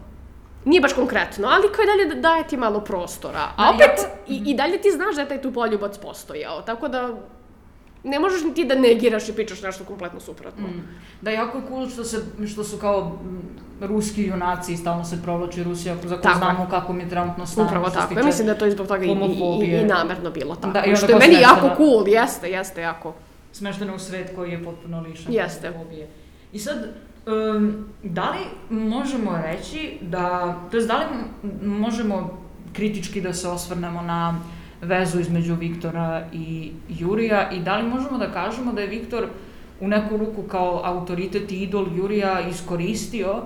nije 0.65 0.81
baš 0.81 0.93
konkretno, 0.93 1.49
ali 1.49 1.69
kao 1.73 1.83
i 1.83 1.87
dalje 1.87 2.21
daje 2.21 2.49
ti 2.49 2.57
malo 2.57 2.81
prostora. 2.81 3.49
A 3.57 3.65
da, 3.65 3.75
opet, 3.75 3.99
jako... 3.99 4.17
i, 4.29 4.43
i 4.47 4.55
dalje 4.55 4.81
ti 4.81 4.91
znaš 4.91 5.15
da 5.15 5.21
je 5.21 5.29
taj 5.29 5.43
tu 5.43 5.53
poljubac 5.53 5.99
postojao, 5.99 6.63
tako 6.63 6.89
da 6.89 7.11
ne 8.07 8.19
možeš 8.21 8.45
ni 8.45 8.55
ti 8.55 8.65
da 8.65 8.75
negiraš 8.75 9.29
i 9.29 9.33
pričaš 9.33 9.63
nešto 9.63 9.85
kompletno 9.85 10.21
suprotno. 10.21 10.67
Mm. 10.67 10.83
Da, 11.21 11.31
jako 11.31 11.59
je 11.59 11.65
cool 11.69 11.89
što, 11.89 12.05
se, 12.05 12.23
što 12.47 12.65
su 12.65 12.79
kao 12.79 13.19
ruski 13.81 14.23
junaci 14.23 14.73
i 14.73 14.77
stalno 14.77 15.05
se 15.05 15.23
provlači 15.23 15.63
Rusija, 15.63 15.97
za 16.05 16.21
koju 16.21 16.35
znamo 16.39 16.67
kako 16.71 16.93
mi 16.93 17.09
trenutno 17.09 17.47
stane. 17.47 17.67
Upravo 17.67 17.91
tako, 17.91 18.19
ja 18.19 18.25
mislim 18.25 18.47
da 18.47 18.53
je 18.53 18.59
to 18.59 18.67
izbog 18.67 18.87
toga 18.87 19.05
i, 19.05 19.09
i, 19.09 19.67
i, 19.67 19.81
i 19.81 19.85
namerno 19.85 20.31
bilo 20.31 20.55
tako. 20.55 20.73
Da, 20.73 20.85
i 20.85 20.97
što 20.97 21.07
je 21.07 21.19
meni 21.19 21.35
jako 21.41 21.71
cool, 21.77 22.09
jeste, 22.09 22.51
jeste 22.51 22.81
jako. 22.81 23.15
Smešteno 23.53 23.95
u 23.95 23.99
svet 23.99 24.33
koji 24.37 24.51
je 24.51 24.65
potpuno 24.65 25.01
lišan 25.01 25.33
jeste. 25.33 25.69
homofobije. 25.69 26.09
I 26.53 26.59
sad, 26.59 26.77
um, 27.27 27.89
da 28.03 28.31
li 28.31 28.39
možemo 28.77 29.39
reći 29.45 29.99
da, 30.01 30.57
to 30.71 30.77
je 30.77 30.87
da 30.87 30.97
li 30.99 31.05
možemo 31.63 32.39
kritički 32.73 33.21
da 33.21 33.33
se 33.33 33.49
osvrnemo 33.49 34.03
na 34.03 34.41
vezu 34.83 35.21
između 35.21 35.55
Viktora 35.55 36.25
i 36.33 36.73
Jurija 36.89 37.51
i 37.51 37.61
da 37.61 37.77
li 37.77 37.89
možemo 37.89 38.19
da 38.19 38.33
kažemo 38.33 38.73
da 38.73 38.81
je 38.81 38.87
Viktor 38.87 39.27
u 39.81 39.89
neku 39.89 40.17
ruku 40.17 40.43
kao 40.43 40.81
autoritet 40.85 41.53
i 41.53 41.63
idol 41.63 41.87
Jurija 41.97 42.41
iskoristio 42.41 43.43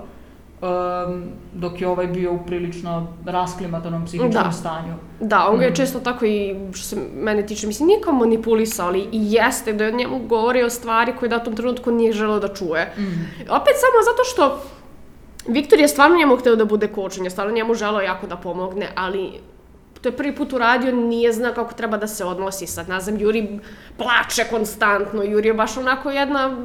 um, 0.61 1.23
dok 1.53 1.81
je 1.81 1.87
ovaj 1.87 2.07
bio 2.07 2.33
u 2.33 2.39
prilično 2.45 3.13
rasklimatanom 3.25 4.05
psihičkom 4.05 4.31
da. 4.31 4.51
stanju. 4.51 4.93
Da, 5.19 5.47
on 5.49 5.57
ga 5.57 5.65
je 5.65 5.71
mm. 5.71 5.75
često 5.75 5.99
tako 5.99 6.25
i, 6.25 6.55
što 6.73 6.83
se 6.83 6.97
mene 7.15 7.45
tiče, 7.45 7.67
mislim, 7.67 7.87
nije 7.87 8.01
kao 8.01 8.13
manipulisao, 8.13 8.87
ali 8.87 8.99
i 8.99 9.33
jeste 9.33 9.73
da 9.73 9.83
je 9.83 9.91
njemu 9.91 10.19
govorio 10.19 10.69
stvari 10.69 11.13
koje 11.19 11.29
da 11.29 11.37
u 11.37 11.43
tom 11.43 11.55
trenutku 11.55 11.91
nije 11.91 12.13
želeo 12.13 12.39
da 12.39 12.47
čuje. 12.47 12.93
Mm. 12.97 13.01
Opet 13.49 13.73
samo 13.75 13.97
zato 14.05 14.23
što 14.23 14.63
Viktor 15.47 15.79
je 15.79 15.87
stvarno 15.87 16.17
njemu 16.17 16.35
hteo 16.35 16.55
da 16.55 16.65
bude 16.65 16.87
kočen, 16.87 17.23
je 17.23 17.29
stvarno 17.29 17.53
njemu 17.53 17.73
želeo 17.73 18.01
jako 18.01 18.27
da 18.27 18.35
pomogne, 18.35 18.87
ali 18.95 19.31
to 20.01 20.09
je 20.09 20.17
prvi 20.17 20.35
put 20.35 20.53
uradio, 20.53 20.91
nije 20.91 21.33
zna 21.33 21.53
kako 21.53 21.73
treba 21.73 21.97
da 21.97 22.07
se 22.07 22.25
odnosi 22.25 22.67
sad. 22.67 22.89
Ne 22.89 22.99
znam, 22.99 23.19
Juri 23.19 23.59
plače 23.97 24.49
konstantno, 24.49 25.23
Juri 25.23 25.47
je 25.47 25.53
baš 25.53 25.77
onako 25.77 26.11
jedna 26.11 26.57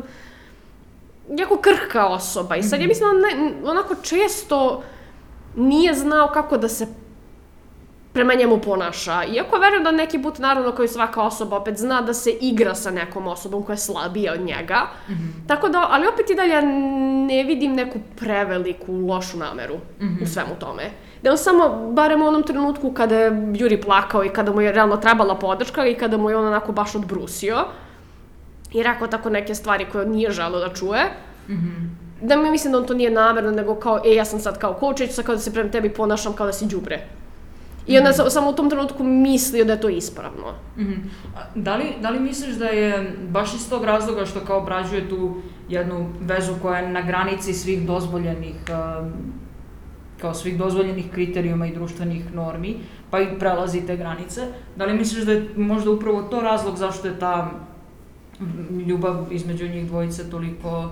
jako 1.29 1.57
krhka 1.57 2.07
osoba 2.07 2.57
i 2.57 2.63
sad 2.63 2.81
ja 2.81 2.87
mislim 2.87 3.09
da 3.11 3.15
ne, 3.15 3.53
onako 3.71 3.95
često 3.95 4.83
nije 5.57 5.95
znao 5.95 6.29
kako 6.29 6.57
da 6.57 6.69
se 6.69 6.87
prema 8.13 8.35
njemu 8.35 8.59
ponaša. 8.59 9.25
Iako 9.25 9.59
verujem 9.59 9.85
da 9.85 9.91
neki 9.91 10.23
put, 10.23 10.39
naravno, 10.39 10.73
koji 10.73 10.89
svaka 10.89 11.23
osoba 11.23 11.57
opet 11.57 11.79
zna 11.79 12.01
da 12.03 12.15
se 12.15 12.31
igra 12.41 12.75
sa 12.75 12.91
nekom 12.91 13.27
osobom 13.27 13.63
koja 13.63 13.75
je 13.75 13.79
slabija 13.79 14.33
od 14.33 14.41
njega. 14.41 14.87
Mm 15.09 15.13
-hmm. 15.13 15.49
Tako 15.49 15.69
da, 15.69 15.87
ali 15.91 16.07
opet 16.07 16.31
i 16.31 16.35
dalje 16.35 16.63
ne 17.27 17.45
vidim 17.45 17.75
neku 17.75 17.99
preveliku 18.17 18.93
lošu 18.93 19.39
nameru 19.39 19.75
mm 19.75 20.05
-hmm. 20.05 20.23
u 20.23 20.27
svemu 20.27 20.55
tome. 20.61 20.91
Da 21.23 21.31
on 21.31 21.39
samo, 21.39 21.91
barem 21.93 22.23
u 22.23 22.27
onom 22.27 22.43
trenutku 22.43 22.93
kada 22.93 23.19
je 23.19 23.53
Juri 23.55 23.81
plakao 23.81 24.25
i 24.25 24.29
kada 24.29 24.53
mu 24.53 24.61
je 24.61 24.73
realno 24.73 24.97
trebala 24.97 25.35
podrška 25.35 25.87
i 25.87 25.95
kada 25.95 26.17
mu 26.17 26.31
je 26.31 26.37
on 26.37 26.47
onako 26.47 26.73
baš 26.73 26.95
odbrusio 26.95 27.65
i 28.73 28.83
rekao 28.83 29.07
tako 29.07 29.31
neke 29.31 29.55
stvari 29.55 29.87
koje 29.93 30.07
nije 30.07 30.31
želeo 30.31 30.61
da 30.61 30.75
čuje, 30.75 31.05
mm 31.49 31.53
-hmm. 31.53 31.89
da 32.27 32.37
mi 32.37 32.51
mislim 32.51 32.73
da 32.73 32.79
on 32.79 32.87
to 32.87 32.95
nije 32.95 33.11
namerno, 33.11 33.51
nego 33.51 33.75
kao, 33.75 34.01
e, 34.05 34.15
ja 34.15 34.25
sam 34.25 34.41
sad 34.41 34.59
kao 34.59 34.75
kočić, 34.75 35.11
sad 35.11 35.25
kao 35.25 35.35
da 35.35 35.41
se 35.41 35.53
prema 35.53 35.71
tebi 35.71 35.89
ponašam 35.89 36.33
kao 36.33 36.47
da 36.47 36.53
si 36.53 36.67
đubre. 36.67 37.07
I 37.87 37.99
onda 37.99 38.11
mm 38.11 38.13
-hmm. 38.13 38.31
sam 38.31 38.47
u 38.47 38.53
tom 38.53 38.71
trenutku 38.71 39.05
mislio 39.05 39.65
da 39.65 39.73
je 39.73 39.81
to 39.81 39.89
ispravno. 39.89 40.55
Mm 40.77 40.83
-hmm. 40.83 40.99
da, 41.55 41.77
li, 41.77 41.85
da 42.03 42.11
li 42.11 42.21
misliš 42.21 42.55
da 42.55 42.67
je 42.67 43.13
baš 43.29 43.55
iz 43.55 43.71
tog 43.71 43.85
razloga 43.85 44.27
što 44.27 44.41
kao 44.41 44.59
obrađuje 44.59 45.09
tu 45.09 45.35
jednu 45.69 46.09
vezu 46.21 46.53
koja 46.63 46.79
je 46.79 46.89
na 46.89 47.03
granici 47.03 47.55
svih 47.55 47.87
dozvoljenih 47.87 48.57
um, 48.69 49.13
kao 50.21 50.35
svih 50.35 50.59
dozvoljenih 50.59 51.11
kriterijuma 51.13 51.67
i 51.67 51.75
društvenih 51.75 52.35
normi, 52.35 52.77
pa 53.11 53.21
i 53.21 53.39
prelazi 53.39 53.87
te 53.87 53.97
granice. 53.97 54.47
Da 54.77 54.85
li 54.85 54.95
misliš 54.95 55.25
da 55.25 55.33
je 55.33 55.49
možda 55.57 55.91
upravo 55.91 56.23
to 56.23 56.41
razlog 56.41 56.77
zašto 56.77 57.09
je 57.09 57.19
ta 57.19 57.51
ljubav 58.87 59.27
između 59.31 59.69
njih 59.69 59.87
dvojice 59.87 60.31
toliko 60.31 60.91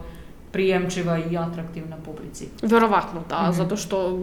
prijemčiva 0.52 1.18
i 1.18 1.36
atraktivna 1.36 1.96
publici? 2.04 2.48
Verovatno, 2.62 3.22
da, 3.28 3.42
mm 3.42 3.46
-hmm. 3.46 3.52
zato 3.52 3.76
što 3.76 4.18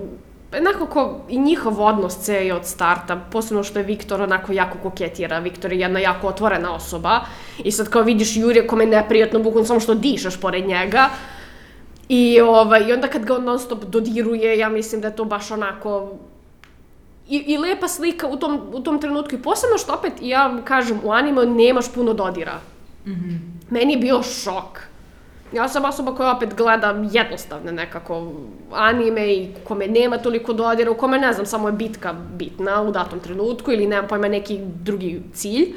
nekako 0.60 1.20
i 1.30 1.40
njihov 1.40 1.82
odnos 1.82 2.28
je 2.28 2.54
od 2.54 2.66
starta, 2.66 3.16
posebno 3.32 3.64
što 3.64 3.80
je 3.80 3.86
Viktor 3.86 4.22
onako 4.22 4.54
jako 4.54 4.78
koketira, 4.84 5.40
Viktor 5.40 5.72
je 5.72 5.80
jedna 5.80 6.00
jako 6.00 6.28
otvorena 6.28 6.74
osoba 6.74 7.20
i 7.64 7.72
sad 7.72 7.90
kao 7.90 8.02
vidiš 8.02 8.38
Jurija 8.38 8.68
kome 8.68 8.84
je 8.84 8.90
neprijatno, 8.90 9.40
bukvalno 9.40 9.68
samo 9.68 9.80
što 9.80 9.96
dišeš 9.96 10.40
pored 10.40 10.68
njega, 10.68 11.10
I, 12.10 12.42
ovaj, 12.42 12.90
I 12.90 12.94
onda 12.94 13.08
kad 13.08 13.26
ga 13.26 13.36
on 13.36 13.44
non 13.44 13.60
stop 13.60 13.84
dodiruje, 13.84 14.58
ja 14.58 14.70
mislim 14.70 15.02
da 15.02 15.08
je 15.08 15.16
to 15.16 15.26
baš 15.26 15.52
onako 15.52 16.14
i, 17.30 17.38
i 17.38 17.58
lepa 17.58 17.88
slika 17.88 18.28
u 18.28 18.38
tom, 18.38 18.62
u 18.74 18.80
tom 18.80 19.02
trenutku. 19.02 19.36
I 19.36 19.42
posebno 19.42 19.78
što 19.78 19.94
opet, 19.94 20.14
ja 20.22 20.58
kažem, 20.64 21.00
u 21.04 21.12
anime 21.12 21.46
nemaš 21.46 21.94
puno 21.94 22.14
dodira. 22.14 22.60
Mm 23.06 23.12
-hmm. 23.12 23.38
Meni 23.70 23.94
je 23.94 23.98
bio 23.98 24.24
šok. 24.24 24.80
Ja 25.54 25.68
sam 25.68 25.86
osoba 25.86 26.16
koja 26.16 26.36
opet 26.36 26.56
gleda 26.56 27.04
jednostavne 27.12 27.72
nekako 27.72 28.32
anime 28.72 29.34
i 29.34 29.50
kome 29.64 29.88
nema 29.88 30.18
toliko 30.18 30.54
dodira, 30.54 30.92
u 30.92 30.96
kome 30.96 31.20
ne 31.20 31.34
znam, 31.34 31.46
samo 31.46 31.68
je 31.68 31.72
bitka 31.72 32.14
bitna 32.14 32.82
u 32.82 32.92
datom 32.92 33.20
trenutku 33.20 33.72
ili 33.72 33.88
nemam 33.88 34.08
pojma 34.08 34.28
neki 34.28 34.60
drugi 34.84 35.22
cilj 35.34 35.74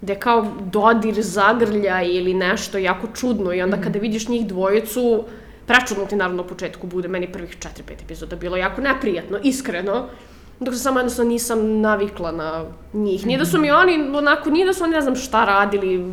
gde 0.00 0.14
kao 0.14 0.46
dodir 0.72 1.14
zagrlja 1.22 2.02
ili 2.02 2.34
nešto 2.34 2.78
jako 2.78 3.06
čudno 3.14 3.54
i 3.54 3.62
onda 3.62 3.76
mm 3.76 3.80
-hmm. 3.80 3.84
kada 3.84 3.98
vidiš 3.98 4.28
njih 4.28 4.46
dvojicu, 4.46 5.24
ti 6.08 6.16
naravno 6.16 6.42
u 6.42 6.46
početku 6.46 6.86
bude, 6.86 7.08
meni 7.08 7.32
prvih 7.32 7.56
4-5 7.58 8.02
epizoda 8.04 8.36
bilo 8.36 8.56
jako 8.56 8.80
neprijatno, 8.80 9.38
iskreno, 9.42 10.08
dok 10.60 10.74
se 10.74 10.80
samo 10.80 10.98
jednostavno 10.98 11.32
nisam 11.32 11.80
navikla 11.80 12.32
na 12.32 12.64
njih. 12.92 13.26
Nije 13.26 13.38
da 13.38 13.44
su 13.44 13.60
mi 13.60 13.70
oni, 13.70 14.16
onako, 14.16 14.50
nije 14.50 14.66
da 14.66 14.72
su 14.72 14.84
oni 14.84 14.92
ne 14.92 15.00
znam 15.00 15.16
šta 15.16 15.44
radili 15.44 16.04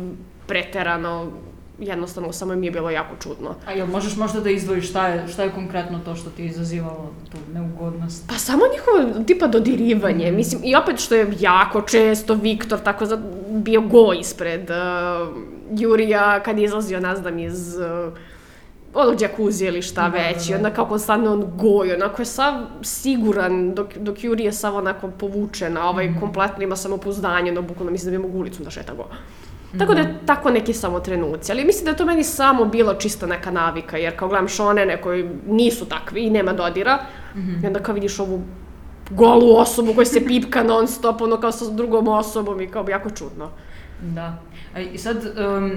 preterano, 0.46 1.32
jednostavno 1.78 2.32
samo 2.32 2.54
mi 2.54 2.66
je 2.66 2.70
bilo 2.70 2.90
jako 2.90 3.16
čudno. 3.22 3.54
A 3.66 3.72
jel 3.72 3.86
možeš 3.86 4.16
možda 4.16 4.40
da 4.40 4.50
izdvojiš 4.50 4.88
šta 4.88 5.08
je, 5.08 5.28
šta 5.28 5.42
je 5.42 5.50
konkretno 5.50 6.00
to 6.04 6.14
što 6.14 6.30
ti 6.30 6.42
je 6.42 6.48
izazivalo 6.48 7.12
tu 7.30 7.36
neugodnost? 7.54 8.28
Pa 8.28 8.34
samo 8.34 8.62
njihovo 8.72 9.24
tipa 9.24 9.46
dodirivanje, 9.46 10.32
mm. 10.32 10.36
mislim, 10.36 10.60
i 10.64 10.76
opet 10.76 10.98
što 10.98 11.14
je 11.14 11.32
jako 11.40 11.82
često 11.82 12.34
Viktor 12.34 12.78
tako 12.78 13.06
za, 13.06 13.18
bio 13.50 13.80
go 13.80 14.12
ispred 14.20 14.70
uh, 14.70 15.36
Jurija 15.80 16.40
kad 16.40 16.58
je 16.58 16.64
izlazio, 16.64 17.00
ne 17.00 17.16
znam, 17.16 17.38
iz 17.38 17.76
uh, 17.76 18.12
ono 18.94 19.16
džakuzi 19.16 19.64
ili 19.64 19.82
šta 19.82 20.08
da, 20.08 20.18
već, 20.18 20.46
da, 20.46 20.48
da. 20.48 20.52
i 20.52 20.54
onda 20.54 20.70
kao 20.70 20.86
konstantno 20.86 21.32
on 21.32 21.50
goji, 21.56 21.92
onako 21.92 22.22
je 22.22 22.26
sav 22.26 22.54
siguran, 22.82 23.74
dok, 23.74 23.96
dok 23.96 24.24
Juri 24.24 24.44
je 24.44 24.52
sav 24.52 24.76
onako 24.76 25.10
povučen, 25.10 25.76
a 25.76 25.88
ovaj 25.88 26.10
mm. 26.10 26.20
kompletno 26.20 26.62
ima 26.64 26.76
samopouzdanje, 26.76 27.52
no 27.52 27.62
bukvalno 27.62 27.92
mislim 27.92 28.12
da 28.12 28.18
bi 28.18 28.22
mogu 28.26 28.38
ulicom 28.38 28.64
da 28.64 28.70
šeta 28.70 28.94
go. 28.94 29.04
Tako 29.78 29.94
da 29.94 30.00
je 30.00 30.08
mhm. 30.08 30.26
tako 30.26 30.50
neki 30.50 30.72
samo 30.72 31.00
trenuci, 31.00 31.52
ali 31.52 31.64
mislim 31.64 31.84
da 31.84 31.90
je 31.90 31.96
to 31.96 32.04
meni 32.04 32.24
samo 32.24 32.64
bilo 32.64 32.94
čista 32.94 33.26
neka 33.26 33.50
navika, 33.50 33.96
jer 33.96 34.16
kao 34.16 34.28
gledam 34.28 34.48
šonene 34.48 35.00
koji 35.00 35.30
nisu 35.46 35.84
takvi 35.84 36.22
i 36.22 36.30
nema 36.30 36.52
dodira, 36.52 36.98
mm 37.34 37.38
-hmm. 37.38 37.64
i 37.64 37.66
onda 37.66 37.80
kao 37.80 37.94
vidiš 37.94 38.18
ovu 38.18 38.42
golu 39.10 39.56
osobu 39.56 39.94
koja 39.94 40.04
se 40.04 40.24
pipka 40.26 40.62
non 40.62 40.86
stop, 40.86 41.20
ono 41.20 41.40
kao 41.40 41.52
sa 41.52 41.70
drugom 41.70 42.08
osobom 42.08 42.60
i 42.60 42.68
kao 42.68 42.86
jako 42.88 43.10
čudno. 43.10 43.50
Da. 44.02 44.38
I 44.92 44.98
sad, 44.98 45.16
um, 45.16 45.72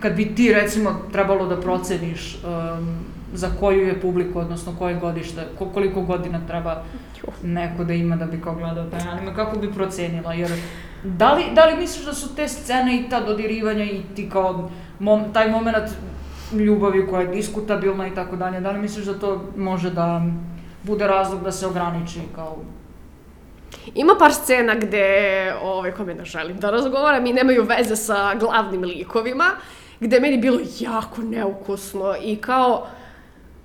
kad 0.00 0.12
bi 0.12 0.34
ti 0.34 0.54
recimo 0.54 1.00
trebalo 1.12 1.46
da 1.46 1.60
proceniš 1.60 2.38
um, 2.44 2.98
za 3.32 3.48
koju 3.60 3.86
je 3.86 4.00
publiku, 4.00 4.38
odnosno 4.38 4.74
koje 4.78 4.94
godište, 4.94 5.46
koliko 5.74 6.00
godina 6.00 6.40
treba 6.46 6.82
neko 7.42 7.84
da 7.84 7.92
ima 7.92 8.16
da 8.16 8.26
bi 8.26 8.40
kao 8.40 8.54
gledao 8.54 8.84
taj 8.84 9.00
anime, 9.00 9.34
kako 9.34 9.58
bi 9.58 9.72
procenila, 9.72 10.34
jer 10.34 10.50
da 11.04 11.32
li, 11.34 11.44
da 11.54 11.66
li 11.66 11.76
misliš 11.76 12.06
da 12.06 12.14
su 12.14 12.34
te 12.34 12.48
scene 12.48 12.96
i 12.96 13.08
ta 13.10 13.20
dodirivanja 13.20 13.84
i 13.84 14.02
ti 14.16 14.28
kao 14.30 14.70
mom, 14.98 15.32
taj 15.32 15.50
moment 15.50 15.76
ljubavi 16.52 17.06
koja 17.06 17.20
je 17.22 17.28
diskutabilna 17.28 18.08
i 18.08 18.14
tako 18.14 18.36
dalje. 18.36 18.60
Da 18.60 18.70
li 18.70 18.78
misliš 18.78 19.04
da 19.06 19.18
to 19.18 19.44
može 19.56 19.90
da 19.90 20.22
bude 20.82 21.06
razlog 21.06 21.42
da 21.42 21.52
se 21.52 21.66
ograniči 21.66 22.20
kao 22.34 22.56
Ima 23.94 24.14
par 24.18 24.32
scena 24.32 24.74
gde, 24.74 25.54
ove, 25.62 25.92
kome 25.94 26.14
ne 26.14 26.24
želim 26.24 26.56
da 26.56 26.70
razgovaram 26.70 27.26
i 27.26 27.32
nemaju 27.32 27.64
veze 27.64 27.96
sa 27.96 28.34
glavnim 28.34 28.82
likovima, 28.82 29.44
gde 30.02 30.20
meni 30.20 30.38
bilo 30.38 30.58
jako 30.80 31.22
neukusno 31.22 32.14
i 32.22 32.36
kao, 32.36 32.86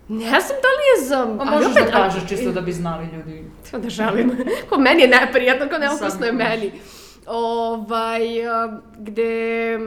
ne 0.08 0.18
znam 0.42 0.58
da 0.62 0.68
li 0.70 1.02
je 1.02 1.08
za... 1.08 1.36
Pa 1.38 1.44
ali 1.44 1.52
možeš 1.52 1.72
opet- 1.72 1.86
da 1.86 1.92
kažeš 1.92 2.30
čisto 2.30 2.52
da 2.52 2.62
bi 2.62 2.72
znali 2.74 3.06
ljudi. 3.16 3.44
To 3.72 3.78
ne 3.84 3.90
želim. 3.90 4.38
Ko 4.70 4.78
meni 4.78 5.02
je 5.02 5.08
neprijatno, 5.08 5.68
ko 5.70 5.78
neukusno 5.78 6.26
je 6.26 6.32
meni. 6.32 6.72
Ovaj, 7.28 8.48
a, 8.48 8.80
gde... 8.98 9.80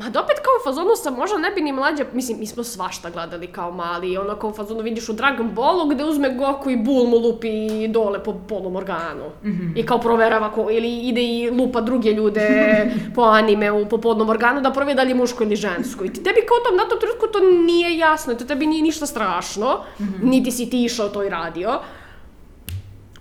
Ma 0.00 0.10
da 0.10 0.20
opet 0.20 0.36
kao 0.36 0.52
u 0.52 0.64
fazonu 0.64 0.90
sam 0.96 1.14
možda 1.14 1.38
ne 1.38 1.50
bi 1.50 1.60
ni 1.60 1.72
mlađa, 1.72 2.04
mislim, 2.12 2.38
mi 2.38 2.46
smo 2.46 2.64
svašta 2.64 3.10
gledali 3.10 3.46
kao 3.46 3.72
mali, 3.72 4.16
ono 4.16 4.36
kao 4.36 4.50
u 4.50 4.54
fazonu 4.54 4.80
vidiš 4.80 5.08
u 5.08 5.12
Dragon 5.12 5.48
Ballu 5.48 5.86
gde 5.86 6.04
uzme 6.04 6.30
Goku 6.30 6.70
i 6.70 6.76
Bulmu 6.78 7.16
lupi 7.18 7.50
dole 7.88 8.18
po 8.20 8.34
polom 8.48 8.76
organu. 8.76 9.24
I 9.76 9.86
kao 9.86 9.98
proverava 9.98 10.50
ko, 10.50 10.68
ili 10.70 10.98
ide 10.98 11.22
i 11.22 11.50
lupa 11.50 11.80
druge 11.80 12.10
ljude 12.10 12.48
po 13.14 13.22
anime 13.22 13.70
u 13.72 13.88
po 13.88 13.98
podnom 13.98 14.28
organu 14.28 14.60
da 14.60 14.72
proveri 14.72 14.96
da 14.96 15.02
li 15.02 15.10
je 15.10 15.14
muško 15.14 15.42
ili 15.42 15.56
žensko. 15.56 16.04
I 16.04 16.12
ti- 16.12 16.22
tebi 16.22 16.40
kao 16.40 16.58
tom, 16.60 16.76
na 16.76 16.84
tom 16.84 16.98
trenutku 17.00 17.26
to 17.26 17.40
nije 17.40 17.98
jasno, 17.98 18.34
to 18.34 18.44
tebi 18.44 18.66
nije 18.66 18.82
ništa 18.82 19.06
strašno, 19.06 19.78
niti 20.22 20.50
si 20.50 20.70
ti 20.70 20.84
išao 20.84 21.08
to 21.08 21.22
i 21.22 21.28
radio. 21.30 21.80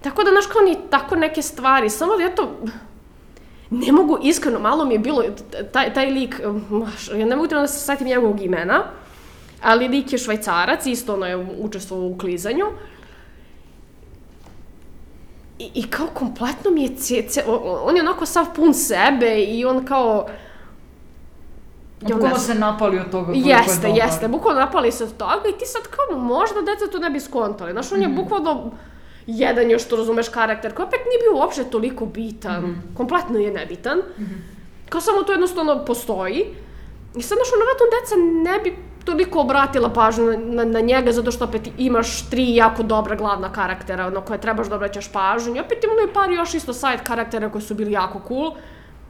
Tako 0.02 0.24
da, 0.24 0.32
znaš, 0.32 0.46
kao 0.46 0.62
ni 0.62 0.78
tako 0.90 1.16
neke 1.16 1.42
stvari, 1.42 1.90
samo 1.90 2.18
da 2.18 2.24
eto, 2.24 2.56
ne 3.70 3.92
mogu, 3.92 4.18
iskreno, 4.24 4.60
malo 4.60 4.86
mi 4.86 4.94
je 4.94 5.00
bilo, 5.00 5.24
taj, 5.72 5.94
taj 5.94 6.12
lik, 6.12 6.42
ja 7.18 7.26
ne 7.26 7.36
mogu 7.36 7.48
da 7.48 7.68
se 7.68 7.80
setim 7.80 8.08
njegovog 8.08 8.42
imena, 8.42 8.84
ali 9.64 9.88
lik 9.88 10.12
je 10.14 10.18
švajcarac, 10.20 10.86
isto 10.86 11.14
ono 11.14 11.26
je 11.26 11.48
učestvovao 11.60 12.08
u 12.08 12.18
klizanju. 12.18 12.66
I, 15.60 15.72
I 15.76 15.84
kao 15.84 16.08
kompletno 16.14 16.72
mi 16.72 16.84
je, 16.84 16.96
cije, 16.96 17.26
on 17.84 17.96
je 17.96 18.02
onako 18.02 18.26
sav 18.26 18.46
pun 18.56 18.74
sebe 18.74 19.44
i 19.44 19.66
on 19.66 19.86
kao... 19.86 20.28
Ja 22.02 22.16
Bukvalno 22.16 22.40
se 22.40 22.56
napali 22.56 23.00
od 23.00 23.12
toga 23.12 23.26
koliko 23.26 23.50
Jeste, 23.50 23.88
je 23.88 23.94
dobar. 23.94 24.08
jeste, 24.08 24.28
bukvalno 24.28 24.60
napali 24.60 24.92
se 24.92 25.04
od 25.04 25.18
toga 25.18 25.50
i 25.50 25.58
ti 25.58 25.66
sad 25.66 25.82
kao 25.84 26.20
možda 26.20 26.62
deca 26.62 26.92
to 26.92 27.00
ne 27.00 27.10
bi 27.10 27.20
skontali. 27.20 27.72
Znaš, 27.72 27.92
on 27.92 28.02
je 28.02 28.08
bukvalno 28.08 28.72
jedan 29.30 29.72
još 29.72 29.86
što 29.86 29.96
razumeš 29.96 30.30
karakter 30.30 30.74
koji 30.74 30.88
opet 30.88 31.00
nije 31.06 31.20
bio 31.20 31.42
uopšte 31.42 31.64
toliko 31.64 32.06
bitan, 32.06 32.82
kompletno 32.98 33.40
je 33.40 33.52
nebitan. 33.52 34.02
Kao 34.90 35.02
samo 35.02 35.24
to 35.24 35.32
jednostavno 35.32 35.86
postoji. 35.86 36.46
I 37.16 37.22
sad, 37.22 37.38
znaš, 37.38 37.50
ono, 37.54 37.66
vratno 37.66 37.86
deca 37.94 38.16
ne 38.52 38.60
bi 38.64 38.78
toliko 39.06 39.40
obratila 39.40 39.90
pažnju 39.90 40.26
na, 40.26 40.38
na, 40.38 40.66
na 40.66 40.80
njega, 40.80 41.12
zato 41.12 41.32
što 41.32 41.46
opet 41.46 41.70
imaš 41.78 42.30
tri 42.30 42.56
jako 42.56 42.84
dobra 42.84 43.16
glavna 43.16 43.52
karaktera 43.54 44.10
na 44.10 44.22
koje 44.22 44.42
trebaš 44.42 44.68
da 44.68 44.76
obraćaš 44.76 45.12
pažnju. 45.12 45.56
I 45.56 45.60
opet 45.60 45.84
imali 45.84 46.14
par 46.14 46.32
još 46.32 46.54
isto 46.54 46.74
side 46.74 47.04
karaktera 47.04 47.50
koji 47.50 47.62
su 47.62 47.76
bili 47.76 47.92
jako 47.92 48.22
cool. 48.28 48.54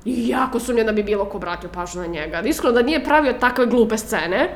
I 0.06 0.30
jako 0.30 0.60
sumnjam 0.60 0.86
da 0.86 0.92
bi 0.92 1.04
bilo 1.04 1.26
ko 1.26 1.38
obratio 1.38 1.70
pažnju 1.70 2.02
na 2.02 2.08
njega. 2.08 2.42
Iskreno 2.42 2.74
da 2.74 2.82
nije 2.82 3.04
pravio 3.04 3.34
takve 3.34 3.66
glupe 3.66 3.98
scene, 3.98 4.56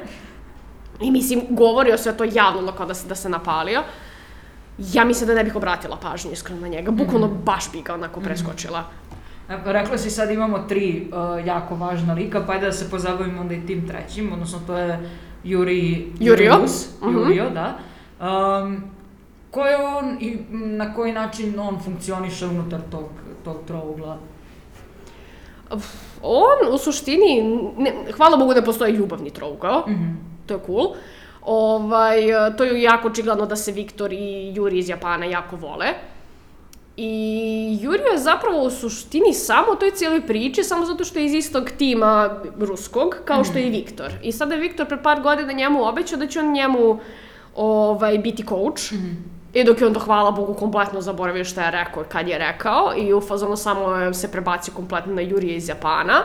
i 1.01 1.11
mislim, 1.11 1.41
govorio 1.49 1.97
sve 1.97 2.17
to 2.17 2.23
javno 2.23 2.71
kao 2.71 2.85
da 2.85 2.93
se, 2.93 3.07
da 3.07 3.15
se 3.15 3.29
napalio, 3.29 3.83
ja 4.77 5.05
mislim 5.05 5.27
da 5.27 5.33
ne 5.33 5.43
bih 5.43 5.55
obratila 5.55 5.97
pažnju 5.97 6.31
iskreno 6.31 6.61
na 6.61 6.67
njega. 6.67 6.91
Bukvalno 6.91 7.27
baš 7.27 7.71
bi 7.71 7.81
ga 7.81 7.93
onako 7.93 8.19
preskočila. 8.21 8.83
E, 9.49 9.57
Rekla 9.65 9.97
si 9.97 10.09
sad 10.09 10.31
imamo 10.31 10.59
tri 10.59 11.07
uh, 11.07 11.47
jako 11.47 11.75
važna 11.75 12.13
lika, 12.13 12.41
pa 12.41 12.53
ajde 12.53 12.65
da 12.65 12.71
se 12.71 12.89
pozabavimo 12.89 13.41
onda 13.41 13.53
i 13.53 13.65
tim 13.65 13.87
trećim, 13.87 14.33
odnosno 14.33 14.59
to 14.67 14.77
je 14.77 15.09
Juri... 15.43 16.07
Jurio. 16.19 16.51
Jurius, 16.51 16.87
Mhm. 17.01 17.11
Jurio, 17.11 17.49
da. 17.49 17.77
Um, 18.61 18.83
ko 19.51 19.61
je 19.61 19.77
on 19.77 20.17
i 20.19 20.37
na 20.51 20.93
koji 20.93 21.11
način 21.13 21.59
on 21.59 21.79
funkcioniše 21.79 22.45
unutar 22.47 22.79
tog, 22.91 23.05
tog 23.43 23.57
trougla? 23.67 24.17
On 26.21 26.73
u 26.73 26.77
suštini, 26.77 27.41
ne, 27.77 27.93
hvala 28.11 28.37
Bogu 28.37 28.53
da 28.53 28.61
postoji 28.61 28.93
ljubavni 28.93 29.29
trougao, 29.29 29.83
Mhm. 29.87 30.11
to 30.45 30.53
je 30.53 30.59
cool. 30.65 30.87
Ovaj, 31.45 32.17
to 32.57 32.63
je 32.63 32.81
jako 32.81 33.07
očigledno 33.07 33.45
da 33.45 33.55
se 33.55 33.71
Viktor 33.71 34.13
i 34.13 34.51
Juri 34.55 34.77
iz 34.77 34.89
Japana 34.89 35.25
jako 35.25 35.55
vole. 35.55 35.85
I 36.97 37.77
Jurio 37.81 38.07
je 38.07 38.17
zapravo 38.17 38.63
u 38.63 38.69
suštini 38.69 39.33
samo 39.33 39.71
u 39.73 39.75
toj 39.75 39.91
cijeloj 39.91 40.27
priči, 40.27 40.63
samo 40.63 40.85
zato 40.85 41.03
što 41.03 41.19
je 41.19 41.25
iz 41.25 41.33
istog 41.33 41.69
tima 41.77 42.41
ruskog, 42.59 43.17
kao 43.25 43.43
što 43.43 43.57
je 43.57 43.67
i 43.67 43.69
Viktor. 43.69 44.11
I 44.21 44.31
sada 44.31 44.55
je 44.55 44.61
Viktor 44.61 44.87
pre 44.87 45.03
par 45.03 45.21
godina 45.21 45.53
njemu 45.53 45.83
obećao 45.83 46.19
da 46.19 46.27
će 46.27 46.39
on 46.39 46.51
njemu 46.51 46.99
ovaj, 47.55 48.17
biti 48.17 48.43
coach. 48.43 48.93
I 49.53 49.63
dok 49.63 49.81
je 49.81 49.87
on 49.87 49.93
to, 49.93 49.99
hvala 49.99 50.31
Bogu, 50.31 50.53
kompletno 50.53 51.01
zaboravio 51.01 51.45
šta 51.45 51.65
je 51.65 51.71
rekao 51.71 52.03
kad 52.03 52.27
je 52.27 52.37
rekao 52.37 52.93
i 52.97 53.13
u 53.13 53.21
fazonu 53.21 53.55
samo 53.55 54.13
se 54.13 54.31
prebacio 54.31 54.73
kompletno 54.73 55.13
na 55.13 55.21
Jurija 55.21 55.55
iz 55.55 55.69
Japana. 55.69 56.23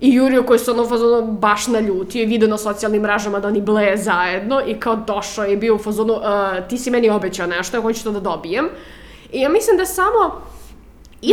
I 0.00 0.14
Jurio 0.14 0.42
koji 0.42 0.58
se 0.58 0.70
ono 0.70 0.82
u 0.82 0.88
fazonu 0.88 1.32
baš 1.32 1.66
naljutio 1.66 2.22
i 2.22 2.26
video 2.26 2.48
na 2.48 2.58
socijalnim 2.58 3.02
mrežama 3.02 3.40
da 3.40 3.48
oni 3.48 3.60
bleje 3.60 3.96
zajedno 3.96 4.62
i 4.66 4.74
kao 4.74 4.96
došao 4.96 5.44
je 5.44 5.56
bio 5.56 5.74
u 5.74 5.78
fazonu 5.78 6.12
"Uh, 6.12 6.20
ti 6.68 6.78
si 6.78 6.90
meni 6.90 7.10
obećao 7.10 7.46
nešto, 7.46 7.76
ja 7.76 7.80
hoću 7.82 8.04
to 8.04 8.10
da 8.10 8.20
dobijem. 8.20 8.68
I 9.32 9.40
ja 9.40 9.48
mislim 9.48 9.76
da 9.76 9.86
samo 9.86 10.42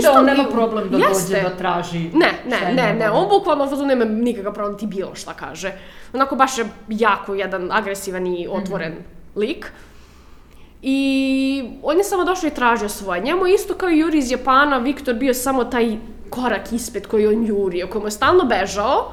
da 0.01 0.12
on 0.19 0.25
nema 0.25 0.43
problem 0.43 0.89
da 0.89 0.97
Jeste. 0.97 1.34
dođe 1.34 1.49
da 1.49 1.56
traži 1.58 1.99
Ne, 1.99 2.32
ne, 2.47 2.73
ne, 2.73 2.93
ne, 2.93 3.12
on 3.12 3.30
bukvalno 3.30 3.69
u 3.84 3.86
nema 3.86 4.06
nikakav 4.06 4.54
problem 4.54 4.78
ti 4.78 4.88
bilo 4.88 5.15
šta 5.15 5.34
kaže. 5.34 5.71
Onako 6.13 6.36
baš 6.36 6.58
je 6.58 6.65
jako 6.89 7.36
jedan 7.36 7.71
agresivan 7.71 8.28
i 8.28 8.47
otvoren 8.51 8.93
lik. 9.36 9.71
I 10.82 11.63
on 11.84 11.97
je 11.97 12.04
samo 12.04 12.23
došao 12.23 12.47
i 12.47 12.54
tražio 12.54 12.89
svoje. 12.89 13.21
Njemu 13.21 13.47
je 13.47 13.54
isto 13.56 13.73
kao 13.73 13.89
i 13.89 13.99
Juri 13.99 14.17
iz 14.17 14.32
Japana, 14.32 14.78
Viktor 14.78 15.15
bio 15.15 15.34
samo 15.34 15.63
taj 15.63 15.97
korak 16.30 16.72
ispred 16.72 17.08
koji 17.08 17.28
on 17.28 17.46
jurio, 17.46 17.88
koji 17.88 18.02
mu 18.02 18.08
je 18.08 18.12
stalno 18.12 18.44
bežao, 18.46 19.12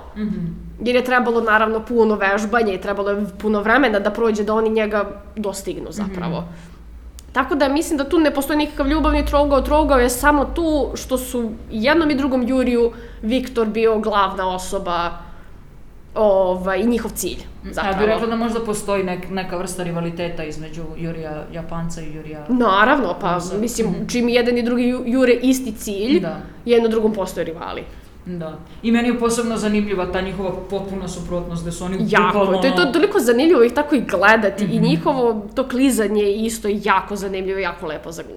jer 0.81 0.97
je 0.97 1.05
trebalo 1.05 1.41
naravno 1.41 1.81
puno 1.81 2.15
vežbanja 2.15 2.73
i 2.73 2.81
trebalo 2.81 3.11
je 3.11 3.27
puno 3.39 3.61
vremena 3.61 3.99
da 3.99 4.11
prođe 4.11 4.45
da 4.45 4.55
oni 4.55 4.71
njega 4.71 5.23
dostignu 5.37 5.93
zapravo. 5.93 6.45
Tako 7.33 7.55
da 7.55 7.69
mislim 7.69 7.99
da 7.99 8.09
tu 8.09 8.19
ne 8.19 8.31
postoji 8.31 8.57
nikakav 8.59 8.89
ljubavni 8.89 9.27
trougao, 9.27 9.61
trougao 9.61 9.99
je 9.99 10.09
samo 10.09 10.45
tu 10.45 10.91
što 10.95 11.19
su 11.19 11.51
jednom 11.71 12.11
i 12.11 12.15
drugom 12.15 12.49
Juriju 12.49 12.93
Viktor 13.23 13.69
bio 13.69 13.99
glavna 13.99 14.49
osoba 14.49 15.11
ovaj, 16.15 16.83
njihov 16.83 17.11
cilj. 17.11 17.39
Ja 17.67 17.73
Zapravo. 17.73 17.97
bih 17.97 18.07
rekla 18.07 18.27
da 18.27 18.37
možda 18.37 18.61
postoji 18.61 19.05
nek, 19.05 19.31
neka 19.31 19.57
vrsta 19.57 19.83
rivaliteta 19.83 20.45
između 20.45 20.83
Jurija 20.97 21.45
Japanca 21.53 22.01
i 22.03 22.15
Jurija... 22.15 22.47
Naravno, 22.49 23.17
pa 23.21 23.41
Sa- 23.41 23.59
mislim, 23.59 23.87
čim 24.09 24.29
jedan 24.29 24.59
i 24.59 24.63
drugi 24.63 24.83
ju- 24.85 25.03
jure 25.07 25.33
isti 25.33 25.73
cilj, 25.73 26.21
Da. 26.21 26.41
jedno 26.65 26.89
drugom 26.89 27.13
postoje 27.13 27.45
rivali. 27.45 27.83
Da. 28.27 28.59
I 28.83 28.93
meni 28.93 29.09
je 29.09 29.19
posebno 29.19 29.57
zanimljiva 29.57 30.07
ta 30.07 30.21
njihova 30.21 30.53
potpuna 30.71 31.09
suprotnost, 31.09 31.63
gde 31.63 31.73
su 31.73 31.85
oni 31.85 31.97
Jako, 32.01 32.39
bukvalno 32.39 32.59
to 32.59 32.67
je 32.67 32.77
to 32.77 32.85
toliko 32.85 33.19
zanimljivo 33.21 33.63
ih 33.63 33.73
tako 33.73 33.95
i 33.95 34.01
gledati 34.01 34.65
i 34.65 34.81
njihovo 34.81 35.47
to 35.55 35.69
klizanje 35.69 36.23
je 36.23 36.37
isto 36.37 36.69
jako 36.75 37.17
zanimljivo 37.17 37.59
i 37.59 37.63
jako 37.63 37.87
lepo 37.87 38.13
za 38.13 38.23
Da, 38.23 38.29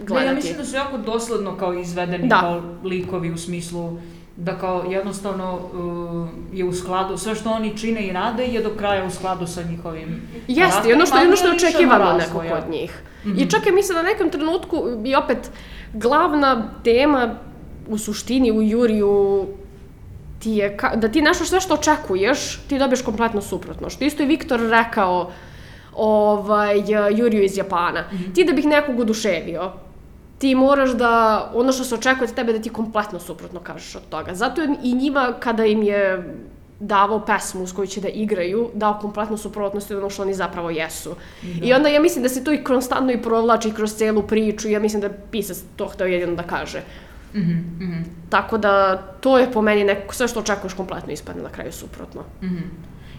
gledati. 0.00 0.28
ja 0.28 0.34
mislim 0.34 0.56
da 0.56 0.64
su 0.64 0.76
jako 0.76 0.98
dosledno 0.98 1.56
kao 1.56 1.74
izvedeni 1.74 2.28
Da. 2.28 2.40
kao 2.40 2.62
likovi 2.84 3.30
u 3.30 3.38
smislu 3.38 3.98
da 4.36 4.58
kao 4.58 4.84
jednostavno 4.90 5.54
uh, 5.54 6.28
je 6.52 6.64
u 6.64 6.72
skladu, 6.72 7.18
sve 7.18 7.34
što 7.34 7.50
oni 7.50 7.78
čine 7.78 8.06
i 8.06 8.12
rade 8.12 8.46
je 8.46 8.62
do 8.62 8.70
kraja 8.78 9.04
u 9.04 9.10
skladu 9.10 9.46
sa 9.46 9.62
njihovim 9.62 10.22
Jeste, 10.48 10.94
ono 10.94 11.06
što, 11.06 11.16
ono 11.16 11.36
što 11.36 11.48
je 11.48 11.54
očekivano 11.54 12.04
razvoja. 12.04 12.56
od 12.56 12.70
njih. 12.70 13.02
I 13.38 13.50
čak 13.50 13.66
je 13.66 13.72
mislim 13.72 13.96
da 13.96 14.02
na 14.02 14.08
nekom 14.08 14.30
trenutku 14.30 14.82
i 15.04 15.14
opet 15.14 15.50
glavna 15.92 16.70
tema 16.84 17.34
u 17.88 17.98
suštini 17.98 18.52
u 18.52 18.62
Juriju 18.62 19.46
ti 20.38 20.50
je 20.50 20.76
ka, 20.76 20.96
da 20.96 21.08
ti 21.08 21.22
nešto 21.22 21.44
sve 21.44 21.60
što 21.60 21.74
očekuješ, 21.74 22.60
ti 22.68 22.78
dobiješ 22.78 23.02
kompletno 23.02 23.42
suprotno. 23.42 23.90
Što 23.90 24.04
isto 24.04 24.22
je 24.22 24.26
Viktor 24.26 24.60
rekao 24.60 25.30
ovaj, 25.96 26.82
Juriju 27.16 27.42
iz 27.44 27.56
Japana. 27.56 28.04
Ti 28.34 28.44
da 28.44 28.52
bih 28.52 28.66
nekog 28.66 29.00
oduševio, 29.00 29.72
ti 30.44 30.54
moraš 30.54 30.90
da, 30.92 31.12
ono 31.54 31.72
što 31.72 31.84
se 31.84 31.94
očekuje 31.94 32.28
od 32.28 32.34
tebe 32.34 32.52
da 32.52 32.58
ti 32.58 32.68
kompletno 32.70 33.18
suprotno 33.18 33.60
kažeš 33.60 33.94
od 33.96 34.02
toga. 34.04 34.34
Zato 34.34 34.62
je 34.62 34.76
i 34.82 34.94
njima 34.94 35.32
kada 35.40 35.64
im 35.66 35.82
je 35.82 36.34
davao 36.80 37.20
pesmu 37.20 37.66
s 37.66 37.72
koju 37.72 37.86
će 37.86 38.00
da 38.00 38.08
igraju, 38.10 38.70
dao 38.74 38.98
kompletno 38.98 39.36
suprotnost 39.38 39.90
od 39.90 39.98
ono 39.98 40.10
što 40.10 40.22
oni 40.22 40.34
zapravo 40.34 40.70
jesu. 40.70 41.14
I 41.62 41.72
onda 41.72 41.88
ja 41.88 42.00
mislim 42.00 42.22
da 42.22 42.28
se 42.28 42.44
to 42.44 42.52
i 42.52 42.60
konstantno 42.60 43.12
i 43.12 43.22
provlači 43.22 43.70
kroz 43.72 43.94
celu 43.94 44.22
priču 44.24 44.68
ja 44.68 44.80
mislim 44.80 45.02
da 45.02 45.08
pisac 45.30 45.62
to 45.76 45.86
hteo 45.86 46.06
jedino 46.08 46.34
da 46.34 46.42
kaže. 46.44 46.82
Mhm, 47.34 47.52
mhm, 47.80 48.02
Tako 48.30 48.58
da 48.58 48.74
to 48.96 49.38
je 49.38 49.52
po 49.52 49.62
meni 49.62 49.84
neko, 49.84 50.14
sve 50.14 50.28
što 50.28 50.40
očekuješ 50.40 50.74
kompletno 50.74 51.12
ispadne 51.12 51.42
na 51.42 51.48
kraju 51.50 51.72
suprotno. 51.72 52.22
mhm. 52.42 52.58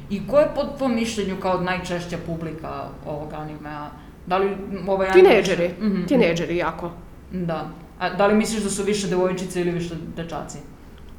I 0.10 0.28
ko 0.28 0.40
je 0.40 0.52
po 0.56 0.64
tvom 0.68 0.96
mišljenju 0.96 1.36
kao 1.38 1.62
najčešća 1.62 2.18
publika 2.26 2.72
ovog 3.08 3.34
animea? 3.34 3.90
Da 4.28 4.38
li 4.38 4.52
ovaj 4.88 5.08
anime- 5.08 5.14
Tinejdžeri, 5.14 5.72
Mhm, 5.82 6.06
tinejdžeri 6.06 6.58
jako. 6.58 6.92
Da. 7.32 7.70
A 8.00 8.10
da 8.12 8.28
li 8.28 8.36
misliš 8.36 8.64
da 8.64 8.70
su 8.70 8.84
više 8.84 9.08
devojčice 9.08 9.62
ili 9.62 9.72
više 9.72 9.90
dečaci? 10.16 10.58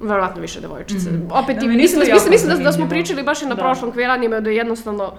Verovatno 0.01 0.41
više 0.41 0.61
devojčice. 0.61 1.11
Mhm. 1.11 1.23
Opet, 1.33 1.57
Da, 1.57 1.65
i 1.65 1.69
mislim, 1.69 2.01
da, 2.01 2.13
mislim, 2.15 2.31
mislim 2.31 2.49
da, 2.51 2.57
da 2.57 2.73
smo 2.73 2.89
pričali 2.89 3.23
baš 3.23 3.43
i 3.43 3.47
na 3.47 3.55
Da. 3.55 3.63
prošlom 3.63 3.93
queer 3.93 4.11
anime 4.11 4.41
da 4.41 4.51
jednostavno 4.51 5.13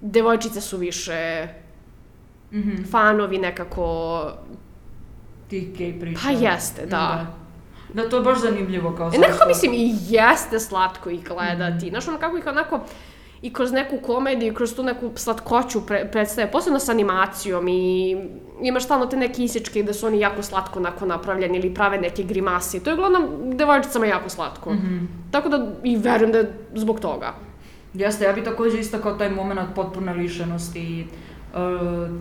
devojčice 0.00 0.60
su 0.60 0.76
više 0.76 1.48
Mhm. 2.52 2.82
fanovi 2.84 3.38
nekako... 3.38 4.20
Tih 5.48 5.76
gej 5.76 6.00
priča. 6.00 6.20
Pa 6.24 6.30
jeste, 6.30 6.82
da. 6.82 6.86
Da, 6.88 7.26
Da, 7.94 8.08
to 8.08 8.16
je 8.16 8.22
baš 8.22 8.38
zanimljivo 8.40 8.92
kao 8.92 9.08
E, 9.08 9.18
nekako 9.18 9.48
mislim 9.48 9.72
i 9.74 9.90
jeste 10.08 10.60
slatko 10.60 11.10
ih 11.10 11.20
Mhm. 11.20 11.28
gledati. 11.28 11.88
Znaš, 11.90 12.08
ono 12.08 12.18
kako 12.18 12.36
ih 12.36 12.46
onako 12.46 12.80
i 13.44 13.52
kroz 13.52 13.72
neku 13.72 13.96
komediju, 13.96 14.54
kroz 14.54 14.74
tu 14.74 14.82
neku 14.82 15.10
slatkoću 15.14 15.80
pre, 15.86 16.08
predstave, 16.12 16.50
posebno 16.50 16.78
s 16.78 16.88
animacijom 16.88 17.68
i 17.68 18.16
imaš 18.62 18.84
stalno 18.84 19.06
te 19.06 19.16
neke 19.16 19.44
isječke 19.44 19.82
gde 19.82 19.94
su 19.94 20.06
oni 20.06 20.20
jako 20.20 20.42
slatko 20.42 20.78
onako 20.78 21.06
napravljeni 21.06 21.58
ili 21.58 21.74
prave 21.74 21.98
neke 21.98 22.22
grimase. 22.22 22.80
To 22.80 22.90
je 22.90 22.94
uglavnom 22.94 23.26
devojčicama 23.56 24.06
jako 24.06 24.28
slatko. 24.28 24.72
Mhm. 24.72 25.04
Tako 25.30 25.48
da 25.48 25.66
i 25.82 25.96
verujem 25.96 26.32
da 26.32 26.38
je 26.38 26.52
zbog 26.74 27.00
toga. 27.00 27.34
Jeste, 27.94 28.24
ja 28.24 28.32
bi 28.32 28.44
takođe 28.44 28.80
istakao 28.80 29.12
taj 29.12 29.30
moment 29.30 29.74
potpune 29.74 30.14
lišenosti 30.14 30.80
i 30.80 31.00
e, 31.00 31.06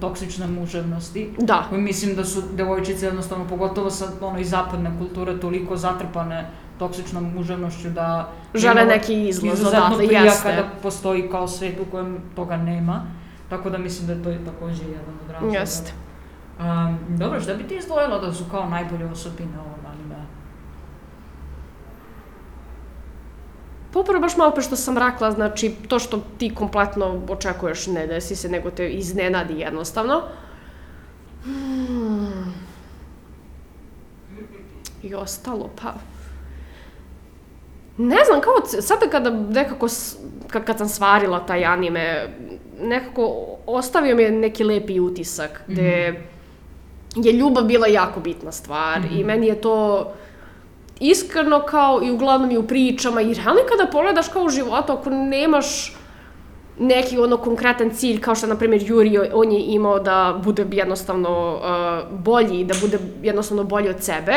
toksične 0.01 0.47
muževnosti. 0.47 1.29
Da. 1.37 1.67
Mislim 1.71 2.15
da 2.15 2.25
su 2.25 2.41
devojčice 2.53 3.05
jednostavno, 3.05 3.47
pogotovo 3.47 3.89
sa 3.89 4.11
ono 4.21 4.39
iz 4.39 4.49
zapadne 4.49 4.91
kulture, 4.99 5.39
toliko 5.39 5.77
zatrpane 5.77 6.49
toksičnom 6.79 7.31
muževnošću 7.35 7.89
da... 7.89 8.29
Žele 8.53 8.85
neki 8.85 9.27
izlaz 9.27 9.53
izuzetno 9.53 9.79
odatle, 9.79 10.07
prija 10.07 10.21
jeste. 10.21 10.43
kada 10.43 10.69
postoji 10.81 11.29
kao 11.29 11.47
svet 11.47 11.79
u 11.79 11.91
kojem 11.91 12.17
toga 12.35 12.57
nema. 12.57 13.03
Tako 13.49 13.69
da 13.69 13.77
mislim 13.77 14.07
da 14.07 14.23
to 14.23 14.29
je 14.29 14.45
takođe 14.45 14.83
jedan 14.83 15.15
od 15.25 15.31
razloga. 15.31 15.57
Jeste. 15.57 15.91
Um, 16.59 16.97
dobro, 17.17 17.41
šta 17.41 17.53
bi 17.53 17.63
ti 17.63 17.75
izdvojila 17.75 18.19
da 18.19 18.33
su 18.33 18.43
kao 18.51 18.69
najbolje 18.69 19.05
osobine 19.05 19.59
ovog 19.59 19.79
anime? 19.93 20.25
Pa 23.93 23.99
upravo 23.99 24.19
baš 24.19 24.37
malo 24.37 24.51
pre 24.51 24.63
što 24.63 24.75
sam 24.75 24.97
rekla, 24.97 25.31
znači 25.31 25.75
to 25.87 25.99
što 25.99 26.19
ti 26.37 26.55
kompletno 26.55 27.21
očekuješ 27.29 27.87
ne 27.87 28.07
desi 28.07 28.35
se, 28.35 28.49
nego 28.49 28.71
te 28.71 28.89
iznenadi 28.89 29.59
jednostavno. 29.59 30.21
Hmm. 31.43 32.53
I 35.03 35.15
ostalo, 35.15 35.69
pa... 35.81 35.93
Ne 37.97 38.17
znam, 38.25 38.41
kao 38.41 38.81
sada 38.81 39.07
kada 39.11 39.29
nekako, 39.29 39.87
kad, 40.47 40.65
kad 40.65 40.77
sam 40.77 40.89
svarila 40.89 41.45
taj 41.45 41.65
anime, 41.65 42.27
nekako 42.81 43.45
ostavio 43.65 44.15
mi 44.15 44.23
je 44.23 44.31
neki 44.31 44.63
lepi 44.63 44.99
utisak, 44.99 45.61
gde 45.67 46.23
je 47.15 47.31
ljubav 47.31 47.63
bila 47.63 47.87
jako 47.87 48.19
bitna 48.19 48.51
stvar 48.51 49.01
i 49.11 49.23
meni 49.23 49.47
je 49.47 49.61
to 49.61 50.07
iskreno 50.99 51.59
kao 51.59 52.01
i 52.03 52.11
uglavnom 52.11 52.51
i 52.51 52.57
u 52.57 52.67
pričama 52.67 53.21
i 53.21 53.33
realno 53.33 53.61
kada 53.69 53.91
pogledaš 53.91 54.27
kao 54.27 54.43
u 54.43 54.49
životu, 54.49 54.93
ako 54.93 55.09
nemaš 55.09 55.95
neki 56.79 57.19
ono 57.19 57.37
konkretan 57.37 57.89
cilj, 57.89 58.21
kao 58.21 58.35
što 58.35 58.47
na 58.47 58.55
primjer 58.55 58.83
Juri, 58.85 59.19
on 59.33 59.51
je 59.51 59.59
imao 59.59 59.99
da 59.99 60.39
bude 60.43 60.65
jednostavno 60.71 61.55
uh, 61.55 62.19
bolji 62.19 62.63
da 62.63 62.73
bude 62.81 62.99
jednostavno 63.23 63.63
bolji 63.63 63.89
od 63.89 64.03
sebe, 64.03 64.33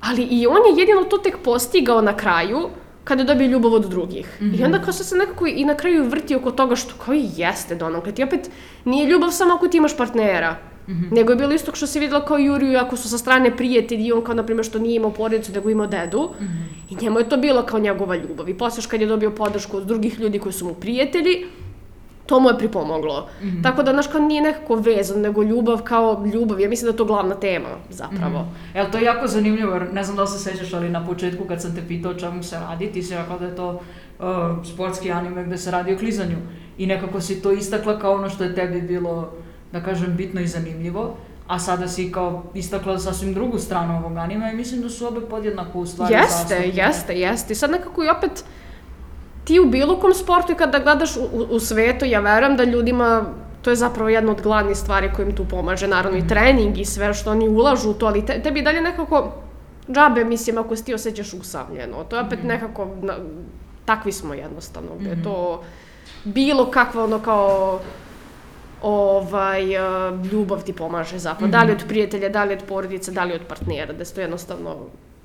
ali 0.00 0.22
i 0.22 0.46
on 0.46 0.56
je 0.56 0.80
jedino 0.80 1.04
to 1.04 1.18
tek 1.18 1.36
postigao 1.44 2.02
na 2.02 2.16
kraju 2.16 2.68
kada 3.04 3.22
je 3.22 3.26
dobio 3.26 3.46
ljubav 3.46 3.72
od 3.72 3.84
drugih. 3.90 4.38
I 4.58 4.64
onda 4.64 4.78
kao 4.82 4.92
što 4.92 5.04
se 5.04 5.16
nekako 5.16 5.46
i 5.46 5.64
na 5.64 5.74
kraju 5.74 6.04
vrti 6.08 6.36
oko 6.36 6.50
toga 6.50 6.76
što 6.76 6.94
kao 7.04 7.14
i 7.14 7.28
jeste 7.36 7.74
donakle. 7.74 8.12
Ti 8.12 8.24
opet 8.24 8.50
nije 8.84 9.06
ljubav 9.06 9.30
samo 9.30 9.54
ako 9.54 9.68
ti 9.68 9.76
imaš 9.76 9.96
partnera. 9.96 10.56
Nego 11.10 11.32
je 11.32 11.36
bilo 11.36 11.52
isto 11.52 11.74
što 11.74 11.86
si 11.86 12.00
videla 12.00 12.24
kao 12.24 12.38
Juriju 12.38 12.78
ako 12.78 12.96
su 12.96 13.08
sa 13.08 13.18
strane 13.18 13.56
prijatelji 13.56 14.06
i 14.06 14.12
on 14.12 14.24
kao 14.24 14.34
na 14.34 14.42
primjer 14.42 14.66
što 14.66 14.78
nije 14.78 14.96
imao 14.96 15.10
porodicu 15.10 15.52
nego 15.52 15.70
imao 15.70 15.86
dedu. 15.86 16.30
I 16.90 16.96
njemu 17.02 17.18
je 17.18 17.28
to 17.28 17.36
bilo 17.36 17.62
kao 17.62 17.78
njegova 17.80 18.16
ljubav. 18.16 18.48
I 18.48 18.54
posle 18.58 18.78
još 18.78 18.86
kad 18.86 19.00
je 19.00 19.06
dobio 19.06 19.30
podršku 19.30 19.76
od 19.76 19.86
drugih 19.86 20.20
ljudi 20.20 20.38
koji 20.38 20.52
su 20.52 20.64
mu 20.64 20.74
prijatelji, 20.74 21.46
to 22.28 22.40
mu 22.40 22.48
je 22.48 22.58
pripomoglo. 22.58 23.28
Tako 23.62 23.82
da, 23.82 23.92
znaš, 23.92 24.06
kao 24.06 24.20
nije 24.20 24.42
nekako 24.42 24.74
vezan, 24.74 25.20
nego 25.20 25.42
ljubav 25.42 25.82
kao 25.82 26.24
ljubav. 26.34 26.60
Ja 26.60 26.68
mislim 26.68 26.86
da 26.86 26.92
je 26.92 26.96
to 26.96 27.04
glavna 27.04 27.34
tema, 27.34 27.68
zapravo. 27.90 28.46
Evo, 28.74 28.88
to 28.92 28.98
je 28.98 29.04
jako 29.04 29.26
zanimljivo, 29.26 29.78
ne 29.92 30.04
znam 30.04 30.16
da 30.16 30.22
li 30.22 30.28
se 30.28 30.38
sećaš, 30.38 30.74
ali 30.74 30.90
na 30.90 31.06
početku 31.06 31.44
kad 31.44 31.62
sam 31.62 31.74
te 31.74 31.82
pitao 31.88 32.14
čemu 32.14 32.42
se 32.42 32.58
radi, 32.60 32.92
ti 32.92 33.02
si 33.02 33.14
rekla 33.14 33.38
da 33.38 33.46
je 33.46 33.56
to 33.56 33.68
uh, 33.70 34.24
sportski 34.74 35.12
anime 35.12 35.44
gde 35.44 35.58
se 35.58 35.70
radi 35.70 35.94
o 35.94 35.98
klizanju. 35.98 36.36
I 36.78 36.86
nekako 36.86 37.20
si 37.20 37.42
to 37.42 37.52
istakla 37.52 37.98
kao 37.98 38.12
ono 38.12 38.30
što 38.30 38.44
je 38.44 38.54
tebi 38.54 38.82
bilo, 38.82 39.30
da 39.72 39.82
kažem, 39.82 40.16
bitno 40.16 40.40
i 40.40 40.46
zanimljivo. 40.46 41.16
A 41.46 41.58
sada 41.58 41.88
si 41.88 42.12
kao 42.12 42.42
istakla 42.54 42.98
sasvim 42.98 43.34
drugu 43.34 43.58
stranu 43.58 43.98
ovog 43.98 44.16
anima 44.16 44.50
i 44.50 44.56
mislim 44.56 44.82
da 44.82 44.90
su 44.90 45.06
obe 45.06 45.20
podjednako 45.20 45.78
u 45.78 45.86
stvari 45.86 46.14
Jeste, 46.14 46.32
zastupljene. 46.32 46.72
jeste, 46.74 47.14
jeste. 47.14 47.54
Sad 47.54 47.70
nekako 47.70 48.04
i 48.04 48.08
opet 48.08 48.44
ti 49.48 49.60
u 49.60 49.66
bilo 49.66 49.96
kom 50.00 50.14
sportu 50.14 50.52
i 50.52 50.54
kada 50.54 50.78
gledaš 50.78 51.16
u, 51.16 51.20
u, 51.20 51.46
u 51.50 51.60
svetu, 51.60 52.04
ja 52.04 52.20
verujem 52.20 52.56
da 52.56 52.64
ljudima 52.64 53.24
to 53.62 53.70
je 53.70 53.76
zapravo 53.76 54.08
jedna 54.08 54.32
od 54.32 54.42
glavnih 54.42 54.76
stvari 54.76 55.10
koja 55.16 55.28
im 55.28 55.36
tu 55.36 55.44
pomaže, 55.44 55.88
naravno 55.88 56.18
i 56.18 56.26
trening 56.28 56.78
i 56.78 56.84
sve 56.84 57.14
što 57.14 57.30
oni 57.30 57.48
ulažu 57.48 57.90
u 57.90 57.94
to, 57.94 58.06
ali 58.06 58.26
te, 58.26 58.42
tebi 58.42 58.62
dalje 58.62 58.80
nekako 58.80 59.32
džabe, 59.92 60.24
mislim, 60.24 60.58
ako 60.58 60.76
se 60.76 60.84
ti 60.84 60.94
osjećaš 60.94 61.32
usamljeno. 61.34 62.04
To 62.04 62.16
je 62.16 62.22
opet 62.22 62.42
nekako, 62.44 62.88
na, 63.02 63.16
takvi 63.84 64.12
smo 64.12 64.34
jednostavno, 64.34 64.90
gde 65.00 65.10
je 65.10 65.22
to 65.22 65.64
bilo 66.24 66.70
kakva 66.70 67.04
ono 67.04 67.18
kao 67.18 67.80
ovaj, 68.82 69.74
eh, 69.74 69.80
ljubav 70.32 70.62
ti 70.64 70.72
pomaže 70.72 71.18
zapravo. 71.18 71.50
Da 71.50 71.62
li 71.62 71.72
od 71.72 71.84
prijatelja, 71.88 72.28
da 72.28 72.44
li 72.44 72.54
od 72.54 72.62
porodice, 72.68 73.12
da 73.12 73.24
li 73.24 73.34
od 73.34 73.46
partnera, 73.48 73.92
da 73.92 74.04
se 74.04 74.14
to 74.14 74.20
jednostavno 74.20 74.76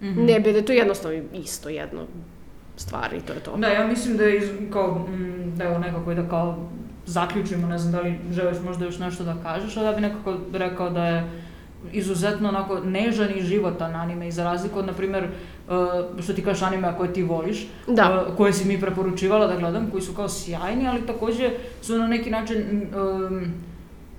ne 0.02 0.40
bi, 0.40 0.52
da 0.52 0.58
je 0.58 0.66
to 0.66 0.74
jednostavno 0.74 1.22
isto 1.34 1.70
jedno 1.70 2.02
stvari 2.76 3.18
i 3.18 3.22
to 3.22 3.34
je 3.34 3.40
to. 3.40 3.58
Da, 3.58 3.68
ja 3.68 3.88
mislim 3.88 4.18
da 4.18 4.24
je 4.24 4.38
iz, 4.38 4.50
kao, 4.74 5.00
mm, 5.00 5.56
da 5.58 5.64
evo 5.64 5.78
nekako 5.78 6.12
i 6.12 6.16
da 6.16 6.30
kao 6.30 6.58
zaključimo, 7.06 7.68
ne 7.68 7.78
znam 7.78 7.92
da 7.92 8.02
li 8.02 8.20
želiš 8.32 8.58
možda 8.66 8.86
još 8.86 9.00
nešto 9.00 9.24
da 9.24 9.36
kažeš, 9.44 9.78
ali 9.78 9.86
ja 9.86 9.94
bi 9.94 10.02
nekako 10.02 10.38
rekao 10.54 10.90
da 10.90 11.06
je 11.06 11.32
izuzetno 11.92 12.50
onako 12.50 12.80
nežan 12.80 13.28
i 13.36 13.42
životan 13.42 13.96
anime 13.96 14.28
i 14.28 14.32
za 14.32 14.44
razliku 14.44 14.80
od, 14.80 14.86
na 14.86 14.94
primjer, 14.94 15.24
uh, 15.24 15.74
što 16.24 16.34
ti 16.34 16.44
kažeš 16.44 16.62
anime 16.62 16.94
koje 16.98 17.14
ti 17.14 17.24
voliš, 17.24 17.68
Da. 17.88 18.26
uh, 18.30 18.38
koje 18.38 18.54
si 18.54 18.68
mi 18.68 18.82
preporučivala 18.82 19.48
da 19.48 19.58
gledam, 19.58 19.88
koji 19.92 20.02
su 20.02 20.14
kao 20.14 20.30
sjajni, 20.30 20.88
ali 20.88 21.06
takođe 21.06 21.50
su 21.82 21.98
na 21.98 22.08
neki 22.08 22.32
način 22.32 22.58
um, 22.96 23.54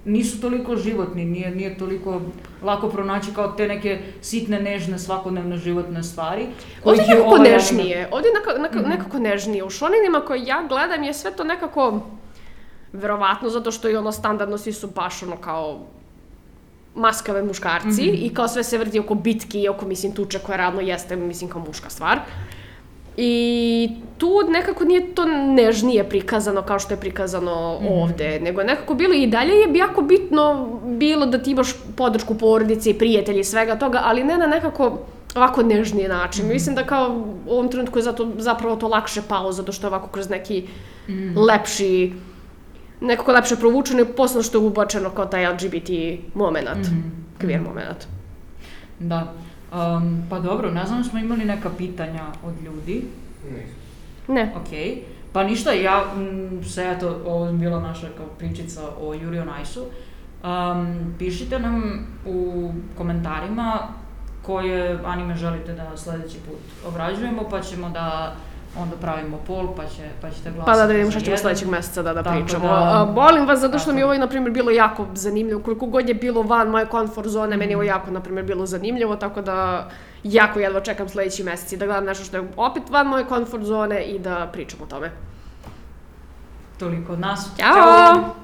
nisu 0.05 0.41
toliko 0.41 0.77
životni, 0.77 1.25
nije, 1.25 1.51
nije 1.51 1.79
toliko 1.79 2.21
lako 2.63 2.89
pronaći 2.89 3.31
kao 3.35 3.49
te 3.49 3.69
neke 3.69 3.99
sitne, 4.21 4.61
nežne, 4.61 4.99
svakodnevne 4.99 5.57
životne 5.57 6.03
stvari. 6.03 6.47
Ovdje 6.85 7.03
je 7.03 7.09
nekako 7.09 7.27
ovaj 7.27 7.41
anime- 7.41 7.53
nežnije, 7.53 8.09
ovdje 8.11 8.29
je 8.29 8.35
neka, 8.35 8.75
neka, 8.75 8.89
nekako 8.89 9.19
nežnije. 9.19 9.65
U 9.65 9.71
šoninima 9.71 10.21
koje 10.21 10.47
ja 10.47 10.67
gledam 10.69 11.03
je 11.03 11.15
sve 11.15 11.31
to 11.33 11.45
nekako, 11.45 12.01
verovatno 12.93 13.49
zato 13.49 13.73
što 13.73 13.89
i 13.89 13.97
ono 13.97 14.13
standardno 14.13 14.59
svi 14.59 14.73
su 14.73 14.89
baš 14.89 15.23
ono 15.23 15.37
kao 15.37 15.81
maskave 16.95 17.43
muškarci 17.43 18.03
i 18.03 18.35
kao 18.35 18.49
sve 18.49 18.65
se 18.65 18.79
vrti 18.79 18.99
oko 18.99 19.15
bitki 19.15 19.61
i 19.61 19.69
oko, 19.69 19.87
mislim, 19.87 20.13
tuče 20.13 20.39
koja 20.39 20.57
radno 20.57 20.81
jeste, 20.81 21.17
mislim, 21.17 21.51
kao 21.51 21.65
muška 21.67 21.91
stvar. 21.91 22.19
I 23.17 23.91
tu 24.19 24.31
nekako 24.49 24.85
nije 24.85 25.15
to 25.15 25.25
nežnije 25.27 26.09
prikazano 26.09 26.63
kao 26.63 26.79
što 26.79 26.95
je 26.95 27.01
prikazano 27.01 27.81
ovde, 27.89 28.41
nego 28.41 28.61
je 28.61 28.67
nekako 28.67 28.95
bilo 28.95 29.15
i 29.15 29.27
dalje 29.27 29.53
je 29.53 29.69
jako 29.75 30.03
bitno 30.03 30.69
bilo 30.85 31.27
da 31.27 31.39
ti 31.43 31.51
imaš 31.51 31.69
podršku 31.97 32.35
porodice 32.35 32.91
i 32.91 32.99
prijatelji 32.99 33.41
i 33.41 33.45
svega 33.45 33.77
toga, 33.79 34.01
ali 34.05 34.25
ne 34.25 34.39
na 34.39 34.47
nekako 34.47 34.99
ovako 35.35 35.63
nežniji 35.63 36.09
način. 36.09 36.49
Mislim 36.49 36.75
da 36.75 36.85
kao 36.85 37.25
u 37.47 37.53
ovom 37.53 37.69
trenutku 37.69 37.99
je 37.99 38.03
zato, 38.03 38.33
zapravo 38.39 38.77
to 38.77 38.89
lakše 38.89 39.23
palo, 39.29 39.53
zato 39.53 39.73
što 39.73 39.87
je 39.87 39.89
ovako 39.89 40.09
kroz 40.09 40.31
neki 40.31 40.69
lepši, 41.37 42.13
nekako 43.01 43.33
lepše 43.33 43.57
provučeno 43.57 44.03
i 44.03 44.05
posebno 44.17 44.43
što 44.43 44.59
je 44.59 44.67
ubačeno 44.67 45.11
kao 45.11 45.27
taj 45.27 45.47
LGBT 45.47 45.91
moment, 46.35 46.89
queer 47.41 47.61
moment. 47.63 48.07
Da. 48.99 49.33
Um, 49.75 50.23
pa 50.31 50.39
dobro, 50.41 50.71
ne 50.71 50.87
znam, 50.87 51.05
smo 51.05 51.19
imali 51.19 51.45
neka 51.45 51.71
pitanja 51.79 52.23
od 52.45 52.55
ljudi. 52.65 53.05
Ne. 54.29 54.53
Ok. 54.57 55.03
Pa 55.33 55.45
ništa, 55.45 55.73
ja 55.73 56.05
mm, 56.17 56.65
se 56.65 56.91
eto, 56.97 57.21
ovo 57.27 57.47
je 57.47 57.53
bila 57.53 57.81
naša 57.81 58.07
kao 58.17 58.27
pričica 58.39 58.81
o 59.01 59.15
Yuri 59.15 59.43
on 59.43 59.63
Ice-u. 59.63 59.83
Um, 59.83 61.15
pišite 61.19 61.59
nam 61.59 62.07
u 62.27 62.71
komentarima 62.99 63.79
koje 64.43 64.99
anime 65.05 65.37
želite 65.37 65.73
da 65.73 65.97
sledeći 65.97 66.39
put 66.39 66.89
obrađujemo, 66.89 67.43
pa 67.51 67.61
ćemo 67.61 67.89
da 67.89 68.37
onda 68.79 68.97
pravimo 68.97 69.39
poll, 69.39 69.69
pa, 69.77 69.85
će, 69.85 70.03
pa 70.21 70.31
ćete 70.31 70.51
glasati 70.51 70.67
Pa 70.67 70.77
da, 70.77 70.87
da 70.87 70.93
vidimo 70.93 71.11
šta 71.11 71.21
ćemo 71.21 71.37
sledećeg 71.37 71.69
meseca 71.69 72.03
da, 72.03 72.15
da 72.15 72.23
Tako 72.23 72.37
pričamo. 72.37 72.65
da- 72.65 72.75
A, 72.75 73.05
molim 73.07 73.47
vas, 73.47 73.61
zato 73.61 73.79
što 73.79 73.85
tako. 73.85 73.95
mi 73.95 74.01
je 74.01 74.05
ovo, 74.05 74.15
na 74.15 74.27
primjer, 74.29 74.53
bilo 74.53 74.71
jako 74.71 75.07
zanimljivo. 75.15 75.61
Koliko 75.63 75.87
god 75.87 76.09
je 76.09 76.15
bilo 76.15 76.43
van 76.43 76.69
moje 76.69 76.87
comfort 76.87 77.29
zone, 77.29 77.57
meni 77.57 77.73
je 77.73 77.77
ovo 77.77 77.83
jako, 77.85 78.11
na 78.11 78.21
primjer, 78.21 78.47
bilo 78.47 78.67
zanimljivo, 78.67 79.17
tako 79.17 79.43
da 79.43 79.89
jako 80.25 80.59
jedva 80.61 80.81
čekam 80.81 81.09
sledeći 81.09 81.45
mesec 81.45 81.73
i 81.73 81.77
da 81.77 81.87
gledam 81.87 82.05
nešto 82.05 82.25
što 82.25 82.37
je 82.37 82.49
opet 82.57 82.91
van 82.91 83.07
moje 83.07 83.25
comfort 83.29 83.65
zone 83.65 84.03
i 84.03 84.19
da 84.19 84.49
pričam 84.53 84.79
o 84.83 84.87
tome. 84.87 85.11
Toliko 86.79 87.13
od 87.13 87.21
nas. 87.21 87.49
Ćao! 87.59 88.35